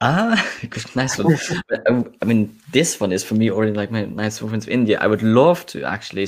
Ah, 0.00 0.36
nice 0.94 1.16
one. 1.18 1.38
Um, 1.88 2.12
I 2.20 2.24
mean, 2.24 2.54
this 2.72 3.00
one 3.00 3.12
is 3.12 3.22
for 3.24 3.34
me 3.34 3.50
already 3.50 3.72
like 3.72 3.90
my 3.90 4.04
nice 4.04 4.38
performance 4.38 4.64
of 4.64 4.70
India. 4.70 4.98
I 5.00 5.06
would 5.06 5.22
love 5.22 5.64
to 5.66 5.84
actually 5.84 6.26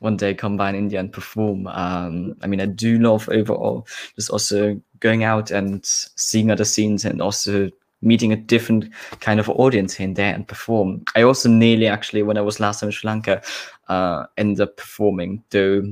one 0.00 0.16
day 0.16 0.34
combine 0.34 0.74
India 0.74 1.00
and 1.00 1.10
perform. 1.12 1.66
Um, 1.68 2.36
I 2.42 2.46
mean, 2.46 2.60
I 2.60 2.66
do 2.66 2.98
love 2.98 3.28
overall 3.30 3.86
just 4.16 4.30
also 4.30 4.80
going 5.00 5.24
out 5.24 5.50
and 5.50 5.80
seeing 5.84 6.50
other 6.50 6.64
scenes 6.64 7.04
and 7.04 7.20
also 7.22 7.70
meeting 8.02 8.32
a 8.32 8.36
different 8.36 8.84
kind 9.20 9.40
of 9.40 9.48
audience 9.50 9.94
here 9.94 10.06
and 10.06 10.14
there 10.16 10.34
and 10.34 10.46
perform. 10.46 11.04
I 11.16 11.22
also 11.22 11.48
nearly 11.48 11.86
actually, 11.86 12.22
when 12.22 12.36
I 12.38 12.42
was 12.42 12.60
last 12.60 12.80
time 12.80 12.88
in 12.88 12.92
Sri 12.92 13.08
Lanka, 13.08 13.42
uh, 13.88 14.26
ended 14.36 14.60
up 14.60 14.76
performing, 14.76 15.42
though 15.50 15.82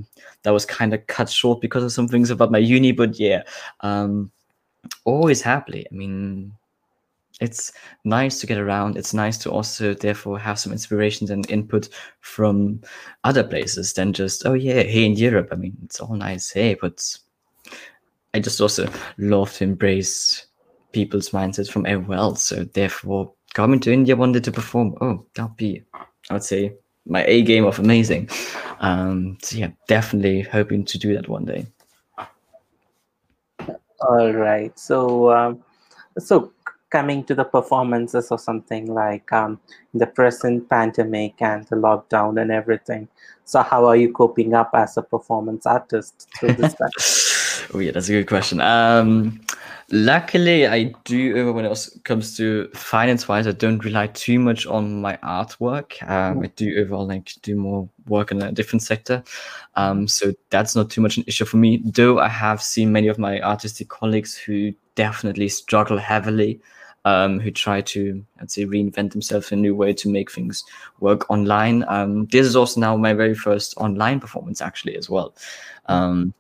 that 0.43 0.51
was 0.53 0.67
kind 0.67 0.93
of 0.95 1.05
cut 1.09 1.31
short 1.31 1.61
because 1.61 1.83
of 1.83 1.91
some 1.93 2.07
things 2.07 2.31
about 2.31 2.53
my 2.53 2.59
uni. 2.59 2.93
But 2.93 3.19
yeah, 3.19 3.43
um, 3.81 4.31
always 5.05 5.43
happily. 5.43 5.87
I 5.91 5.95
mean, 5.95 6.53
it's 7.40 7.72
nice 8.05 8.40
to 8.40 8.46
get 8.46 8.59
around. 8.59 8.96
It's 8.96 9.12
nice 9.12 9.37
to 9.38 9.51
also 9.51 9.94
therefore 9.94 10.38
have 10.38 10.59
some 10.59 10.72
inspirations 10.72 11.31
and 11.31 11.49
input 11.51 11.88
from 12.20 12.81
other 13.25 13.44
places 13.44 13.92
than 13.92 14.12
just, 14.12 14.46
oh 14.46 14.55
yeah, 14.55 14.83
here 14.83 15.05
in 15.05 15.12
Europe. 15.12 15.49
I 15.53 15.57
mean, 15.57 15.77
it's 15.85 16.01
all 16.01 16.14
nice 16.14 16.51
here, 16.51 16.77
but 16.81 17.05
I 18.33 18.40
just 18.40 18.61
also 18.61 18.88
love 19.18 19.53
to 19.55 19.64
embrace 19.64 20.46
people's 20.92 21.31
mindsets 21.31 21.70
from 21.70 21.85
everywhere 21.85 22.18
else. 22.18 22.44
So 22.44 22.64
therefore 22.64 23.33
coming 23.53 23.81
to 23.81 23.92
India 23.92 24.16
wanted 24.16 24.44
to 24.44 24.53
perform, 24.53 24.94
oh, 25.01 25.27
that'll 25.35 25.55
be, 25.57 25.83
I 26.31 26.35
would 26.35 26.42
say, 26.42 26.75
my 27.05 27.25
A 27.27 27.42
game 27.42 27.64
of 27.64 27.79
amazing. 27.79 28.29
Um, 28.81 29.38
so 29.42 29.59
yeah, 29.59 29.70
definitely 29.88 30.40
hoping 30.42 30.85
to 30.87 30.99
do 30.99 31.14
that 31.14 31.29
one 31.29 31.44
day. 31.44 31.66
All 34.01 34.33
right. 34.33 34.77
So 34.79 35.33
um, 35.33 35.62
so 36.18 36.53
coming 36.90 37.25
to 37.25 37.35
the 37.35 37.44
performances 37.44 38.31
or 38.31 38.38
something 38.38 38.92
like 38.92 39.33
um, 39.33 39.61
the 39.94 40.07
present 40.07 40.68
pandemic 40.68 41.35
and 41.40 41.66
the 41.66 41.77
lockdown 41.77 42.40
and 42.40 42.51
everything. 42.51 43.09
So, 43.44 43.62
how 43.62 43.87
are 43.87 43.96
you 43.96 44.12
coping 44.12 44.55
up 44.55 44.70
as 44.75 44.96
a 44.96 45.03
performance 45.03 45.66
artist 45.66 46.29
through 46.38 46.55
this? 46.55 46.75
oh, 47.74 47.79
yeah, 47.79 47.92
that's 47.92 48.09
a 48.09 48.12
good 48.12 48.29
question. 48.29 48.61
Um, 48.61 49.40
luckily, 49.90 50.66
I 50.66 50.94
do, 51.05 51.52
when 51.52 51.64
it 51.64 51.88
comes 52.05 52.37
to 52.37 52.68
finance 52.74 53.29
wise, 53.29 53.46
I 53.46 53.52
don't 53.52 53.85
rely 53.85 54.09
too 54.09 54.38
much 54.38 54.66
on 54.66 55.00
my 55.00 55.16
artwork. 55.18 56.02
Um, 56.09 56.42
I 56.42 56.46
do 56.48 56.79
overall 56.79 57.07
like 57.07 57.33
do 57.42 57.57
more 57.57 57.88
work 58.07 58.31
in 58.31 58.42
a 58.42 58.52
different 58.52 58.83
sector. 58.83 59.22
Um, 59.74 60.09
so, 60.09 60.33
that's 60.50 60.74
not 60.76 60.90
too 60.90 61.00
much 61.00 61.16
an 61.16 61.24
issue 61.26 61.44
for 61.44 61.57
me, 61.57 61.83
though 61.85 62.18
I 62.18 62.29
have 62.29 62.62
seen 62.62 62.92
many 62.92 63.09
of 63.09 63.18
my 63.18 63.40
artistic 63.40 63.88
colleagues 63.88 64.37
who 64.37 64.72
definitely 64.94 65.48
struggle 65.48 65.98
heavily 65.98 66.61
um, 67.07 67.38
who 67.38 67.52
try 67.52 67.81
to, 67.83 68.24
I'd 68.40 68.50
say, 68.50 68.66
reinvent 68.66 69.12
themselves 69.12 69.52
in 69.52 69.61
a 69.61 69.62
new 69.62 69.76
way 69.76 69.92
to 69.94 70.11
make 70.11 70.31
things 70.31 70.64
work 70.98 71.31
online. 71.31 71.85
Um, 71.87 72.26
this 72.26 72.44
is 72.44 72.57
also 72.57 72.81
now 72.81 72.96
my 72.96 73.14
very 73.14 73.35
first 73.35 73.74
online 73.76 74.18
performance, 74.18 74.61
actually, 74.61 74.96
as 74.96 75.09
well. 75.09 75.37
Um, 75.87 76.35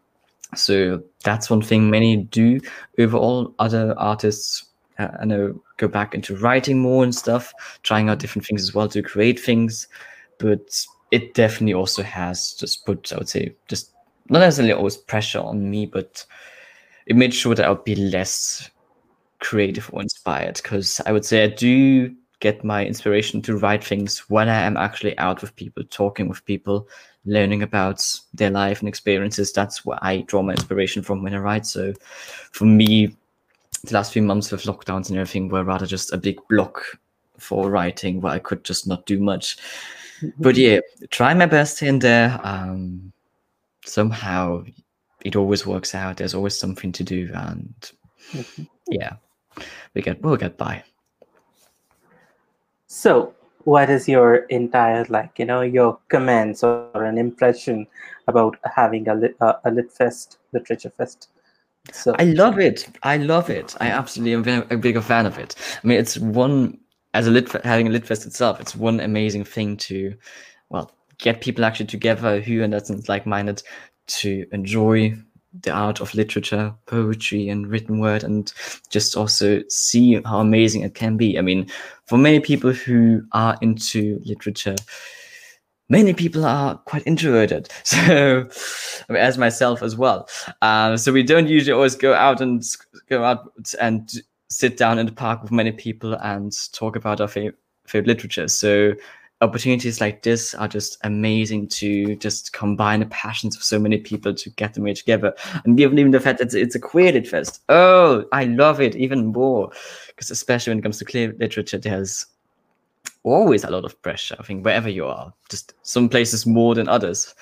so 0.54 1.02
that's 1.24 1.50
one 1.50 1.62
thing 1.62 1.90
many 1.90 2.16
do. 2.16 2.60
Overall, 2.98 3.54
other 3.58 3.94
artists, 3.98 4.64
uh, 4.98 5.08
I 5.20 5.24
know, 5.24 5.60
go 5.76 5.88
back 5.88 6.14
into 6.14 6.36
writing 6.36 6.78
more 6.78 7.04
and 7.04 7.14
stuff, 7.14 7.52
trying 7.82 8.08
out 8.08 8.18
different 8.18 8.46
things 8.46 8.62
as 8.62 8.74
well 8.74 8.88
to 8.88 9.02
create 9.02 9.40
things. 9.40 9.88
But 10.38 10.86
it 11.10 11.34
definitely 11.34 11.74
also 11.74 12.02
has 12.02 12.54
just 12.54 12.84
put, 12.86 13.12
I 13.12 13.16
would 13.16 13.28
say, 13.28 13.54
just 13.68 13.92
not 14.28 14.40
necessarily 14.40 14.72
always 14.72 14.96
pressure 14.96 15.40
on 15.40 15.70
me, 15.70 15.86
but 15.86 16.24
it 17.06 17.16
made 17.16 17.34
sure 17.34 17.54
that 17.54 17.66
I 17.66 17.70
would 17.70 17.84
be 17.84 17.94
less 17.94 18.70
creative 19.40 19.90
or 19.92 20.02
inspired 20.02 20.56
because 20.56 21.00
I 21.06 21.12
would 21.12 21.24
say 21.24 21.44
I 21.44 21.48
do 21.48 22.14
get 22.40 22.64
my 22.64 22.84
inspiration 22.84 23.40
to 23.42 23.56
write 23.56 23.84
things 23.84 24.18
when 24.28 24.48
I 24.48 24.60
am 24.62 24.76
actually 24.76 25.16
out 25.18 25.40
with 25.40 25.56
people, 25.56 25.84
talking 25.84 26.28
with 26.28 26.44
people, 26.44 26.88
learning 27.26 27.62
about 27.62 28.02
their 28.32 28.50
life 28.50 28.80
and 28.80 28.88
experiences. 28.88 29.52
That's 29.52 29.84
where 29.84 29.98
I 30.02 30.22
draw 30.22 30.42
my 30.42 30.52
inspiration 30.52 31.02
from 31.02 31.22
when 31.22 31.34
I 31.34 31.38
write. 31.38 31.66
So 31.66 31.92
for 32.52 32.64
me, 32.64 33.14
the 33.84 33.94
last 33.94 34.12
few 34.12 34.22
months 34.22 34.50
with 34.50 34.62
lockdowns 34.62 35.08
and 35.08 35.18
everything 35.18 35.48
were 35.48 35.64
rather 35.64 35.86
just 35.86 36.12
a 36.12 36.16
big 36.16 36.38
block 36.48 36.82
for 37.38 37.70
writing 37.70 38.20
where 38.20 38.32
I 38.32 38.38
could 38.38 38.64
just 38.64 38.86
not 38.86 39.04
do 39.06 39.18
much. 39.18 39.58
Mm-hmm. 40.22 40.42
But 40.42 40.56
yeah, 40.56 40.80
try 41.10 41.34
my 41.34 41.46
best 41.46 41.82
in 41.82 41.98
there. 41.98 42.40
Um, 42.42 43.12
somehow 43.84 44.64
it 45.24 45.36
always 45.36 45.66
works 45.66 45.94
out. 45.94 46.16
There's 46.16 46.34
always 46.34 46.58
something 46.58 46.92
to 46.92 47.04
do. 47.04 47.30
And 47.34 47.74
mm-hmm. 48.32 48.62
yeah, 48.88 49.16
we 49.94 50.02
get 50.02 50.22
we'll 50.22 50.36
get 50.36 50.56
by. 50.56 50.82
So, 52.86 53.34
what 53.66 53.90
is 53.90 54.08
your 54.08 54.36
entire 54.58 55.04
like 55.08 55.38
you 55.40 55.44
know 55.44 55.60
your 55.60 55.98
comments 56.08 56.62
or 56.62 57.04
an 57.04 57.18
impression 57.18 57.84
about 58.28 58.56
having 58.74 59.08
a 59.08 59.14
lit, 59.14 59.36
uh, 59.40 59.54
a 59.64 59.70
lit 59.72 59.90
fest 59.90 60.38
literature 60.52 60.92
fest? 60.96 61.30
So 61.92 62.14
I 62.18 62.24
love 62.24 62.58
it. 62.58 62.88
I 63.02 63.16
love 63.16 63.50
it. 63.50 63.74
I 63.80 63.88
absolutely 63.88 64.52
am 64.52 64.66
a 64.70 64.76
bigger 64.76 65.00
fan 65.00 65.26
of 65.26 65.36
it. 65.38 65.56
I 65.82 65.86
mean, 65.86 65.98
it's 65.98 66.16
one 66.16 66.78
as 67.14 67.26
a 67.26 67.30
lit 67.30 67.50
having 67.64 67.88
a 67.88 67.90
lit 67.90 68.06
fest 68.06 68.24
itself. 68.24 68.60
It's 68.60 68.76
one 68.76 69.00
amazing 69.00 69.44
thing 69.44 69.76
to, 69.78 70.14
well, 70.68 70.92
get 71.18 71.40
people 71.40 71.64
actually 71.64 71.86
together 71.86 72.40
who 72.40 72.62
are 72.62 72.68
not 72.68 72.88
like 73.08 73.26
minded 73.26 73.62
to 74.06 74.46
enjoy 74.52 75.16
the 75.62 75.70
art 75.70 76.00
of 76.00 76.14
literature, 76.14 76.74
poetry, 76.86 77.48
and 77.48 77.66
written 77.68 77.98
word, 77.98 78.24
and 78.24 78.52
just 78.90 79.16
also 79.16 79.62
see 79.68 80.20
how 80.24 80.40
amazing 80.40 80.82
it 80.82 80.94
can 80.94 81.16
be. 81.16 81.38
I 81.38 81.42
mean, 81.42 81.70
for 82.06 82.18
many 82.18 82.40
people 82.40 82.72
who 82.72 83.22
are 83.32 83.56
into 83.62 84.20
literature, 84.24 84.76
many 85.88 86.12
people 86.12 86.44
are 86.44 86.76
quite 86.78 87.06
introverted. 87.06 87.68
So, 87.84 88.48
I 89.08 89.12
mean, 89.12 89.22
as 89.22 89.38
myself 89.38 89.82
as 89.82 89.96
well. 89.96 90.28
Uh, 90.62 90.96
so 90.96 91.12
we 91.12 91.22
don't 91.22 91.48
usually 91.48 91.72
always 91.72 91.94
go 91.94 92.12
out 92.14 92.40
and 92.40 92.64
go 93.08 93.22
out 93.22 93.50
and 93.80 94.10
sit 94.50 94.76
down 94.76 94.98
in 94.98 95.06
the 95.06 95.12
park 95.12 95.42
with 95.42 95.52
many 95.52 95.72
people 95.72 96.14
and 96.14 96.52
talk 96.72 96.96
about 96.96 97.20
our 97.20 97.28
favorite, 97.28 97.56
favorite 97.86 98.08
literature. 98.08 98.48
So 98.48 98.94
opportunities 99.42 100.00
like 100.00 100.22
this 100.22 100.54
are 100.54 100.68
just 100.68 100.98
amazing 101.04 101.68
to 101.68 102.16
just 102.16 102.52
combine 102.52 103.00
the 103.00 103.06
passions 103.06 103.54
of 103.56 103.62
so 103.62 103.78
many 103.78 103.98
people 103.98 104.32
to 104.34 104.50
get 104.50 104.74
them 104.74 104.86
here 104.86 104.94
together. 104.94 105.34
And 105.64 105.76
given 105.76 105.98
even 105.98 106.12
the 106.12 106.20
fact 106.20 106.38
that 106.38 106.54
it's 106.54 106.74
a 106.74 106.80
queer 106.80 107.12
lit 107.12 107.28
fest, 107.28 107.62
oh, 107.68 108.24
I 108.32 108.44
love 108.44 108.80
it 108.80 108.96
even 108.96 109.26
more. 109.26 109.70
Because 110.08 110.30
especially 110.30 110.70
when 110.70 110.78
it 110.78 110.82
comes 110.82 110.98
to 110.98 111.04
queer 111.04 111.34
literature, 111.38 111.78
there's 111.78 112.26
always 113.24 113.64
a 113.64 113.70
lot 113.70 113.84
of 113.84 114.00
pressure. 114.02 114.36
I 114.38 114.42
think 114.42 114.64
wherever 114.64 114.88
you 114.88 115.06
are, 115.06 115.32
just 115.50 115.74
some 115.82 116.08
places 116.08 116.46
more 116.46 116.74
than 116.74 116.88
others. 116.88 117.34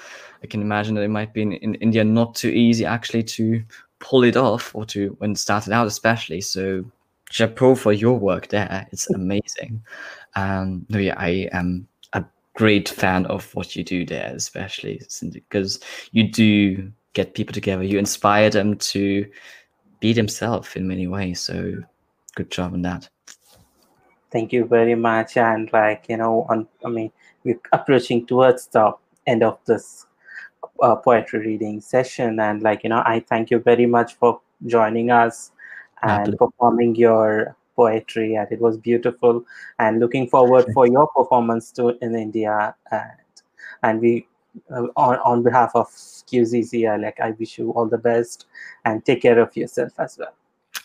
I 0.43 0.47
can 0.47 0.61
imagine 0.61 0.95
that 0.97 1.03
it 1.03 1.09
might 1.09 1.33
be 1.33 1.43
in, 1.43 1.53
in 1.53 1.75
India 1.77 2.05
not 2.05 2.35
too 2.35 2.49
easy 2.49 2.85
actually 2.85 3.23
to 3.23 3.63
pull 4.01 4.25
it 4.25 4.37
off 4.37 4.75
or 4.75 4.85
to 4.87 5.17
when 5.19 5.37
started 5.37 5.73
out 5.73 5.87
especially. 5.87 6.41
So 6.41 6.85
chapeau 7.35 7.75
for 7.75 7.93
your 7.93 8.17
work 8.17 8.49
there. 8.49 8.87
It's 8.93 9.11
amazing. 9.11 9.83
Um, 10.37 10.87
no, 10.89 10.99
yeah, 10.99 11.17
I 11.19 11.49
am 11.51 11.89
a 12.13 12.25
great 12.55 12.89
fan 12.89 13.27
of 13.27 13.53
what 13.57 13.75
you 13.75 13.83
do 13.83 14.07
there, 14.07 14.33
especially 14.35 15.03
because 15.33 15.81
you 16.13 16.31
do 16.31 16.93
get 17.13 17.35
people 17.35 17.53
together. 17.53 17.83
You 17.83 17.99
inspire 17.99 18.51
them 18.51 18.77
to 18.77 19.29
be 19.99 20.13
themselves 20.13 20.77
in 20.77 20.87
many 20.87 21.09
ways. 21.09 21.41
So 21.41 21.83
good 22.37 22.53
job 22.53 22.73
on 22.73 22.83
that 22.83 23.09
thank 24.33 24.53
you 24.53 24.65
very 24.65 24.97
much 24.97 25.37
and 25.37 25.73
like 25.73 26.07
you 26.09 26.17
know 26.17 26.45
on 26.49 26.67
i 26.85 26.89
mean 26.89 27.13
we're 27.45 27.61
approaching 27.73 28.27
towards 28.27 28.67
the 28.67 28.93
end 29.29 29.45
of 29.45 29.57
this 29.67 30.07
uh, 30.83 30.97
poetry 30.97 31.39
reading 31.39 31.81
session 31.81 32.41
and 32.41 32.61
like 32.61 32.83
you 32.83 32.91
know 32.91 33.01
i 33.07 33.21
thank 33.29 33.49
you 33.53 33.61
very 33.61 33.87
much 33.87 34.15
for 34.15 34.41
joining 34.67 35.13
us 35.13 35.53
and 36.09 36.39
performing 36.39 36.95
your 36.95 37.57
poetry 37.77 38.37
and 38.37 38.51
it 38.53 38.61
was 38.61 38.77
beautiful 38.77 39.45
and 39.79 39.99
looking 39.99 40.29
forward 40.29 40.65
for 40.73 40.87
your 40.87 41.09
performance 41.09 41.73
too 41.73 41.97
in 42.03 42.15
india 42.15 42.75
and 42.93 43.43
and 43.83 44.01
we 44.01 44.27
uh, 44.71 44.87
on, 44.97 45.19
on 45.19 45.43
behalf 45.43 45.73
of 45.75 45.89
QCC 45.89 47.03
like 47.03 47.19
i 47.21 47.31
wish 47.33 47.59
you 47.59 47.73
all 47.73 47.87
the 47.87 47.99
best 47.99 48.47
and 48.85 49.05
take 49.05 49.23
care 49.23 49.41
of 49.41 49.57
yourself 49.57 49.93
as 49.99 50.17
well 50.19 50.35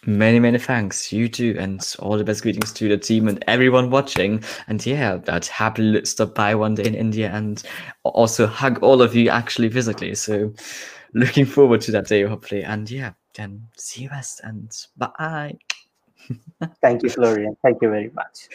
Many, 0.05 0.39
many 0.39 0.57
thanks. 0.57 1.11
You 1.11 1.27
too. 1.27 1.57
And 1.59 1.85
all 1.99 2.17
the 2.17 2.23
best 2.23 2.41
greetings 2.41 2.71
to 2.73 2.87
the 2.87 2.97
team 2.97 3.27
and 3.27 3.43
everyone 3.47 3.89
watching. 3.89 4.43
And 4.67 4.85
yeah, 4.85 5.17
that 5.17 5.47
happily 5.47 6.05
stop 6.05 6.35
by 6.35 6.55
one 6.55 6.75
day 6.75 6.85
in 6.85 6.95
India 6.95 7.29
and 7.33 7.61
also 8.03 8.47
hug 8.47 8.81
all 8.81 9.01
of 9.01 9.13
you 9.13 9.29
actually 9.29 9.69
physically. 9.69 10.15
So 10.15 10.53
looking 11.13 11.45
forward 11.45 11.81
to 11.81 11.91
that 11.91 12.07
day, 12.07 12.23
hopefully. 12.23 12.63
And 12.63 12.89
yeah, 12.89 13.13
then 13.35 13.67
see 13.77 14.03
you 14.03 14.09
rest 14.09 14.41
and 14.43 14.71
bye. 14.97 15.57
Thank 16.81 17.03
you, 17.03 17.09
Florian. 17.09 17.55
Thank 17.63 17.81
you 17.81 17.89
very 17.89 18.09
much. 18.09 18.49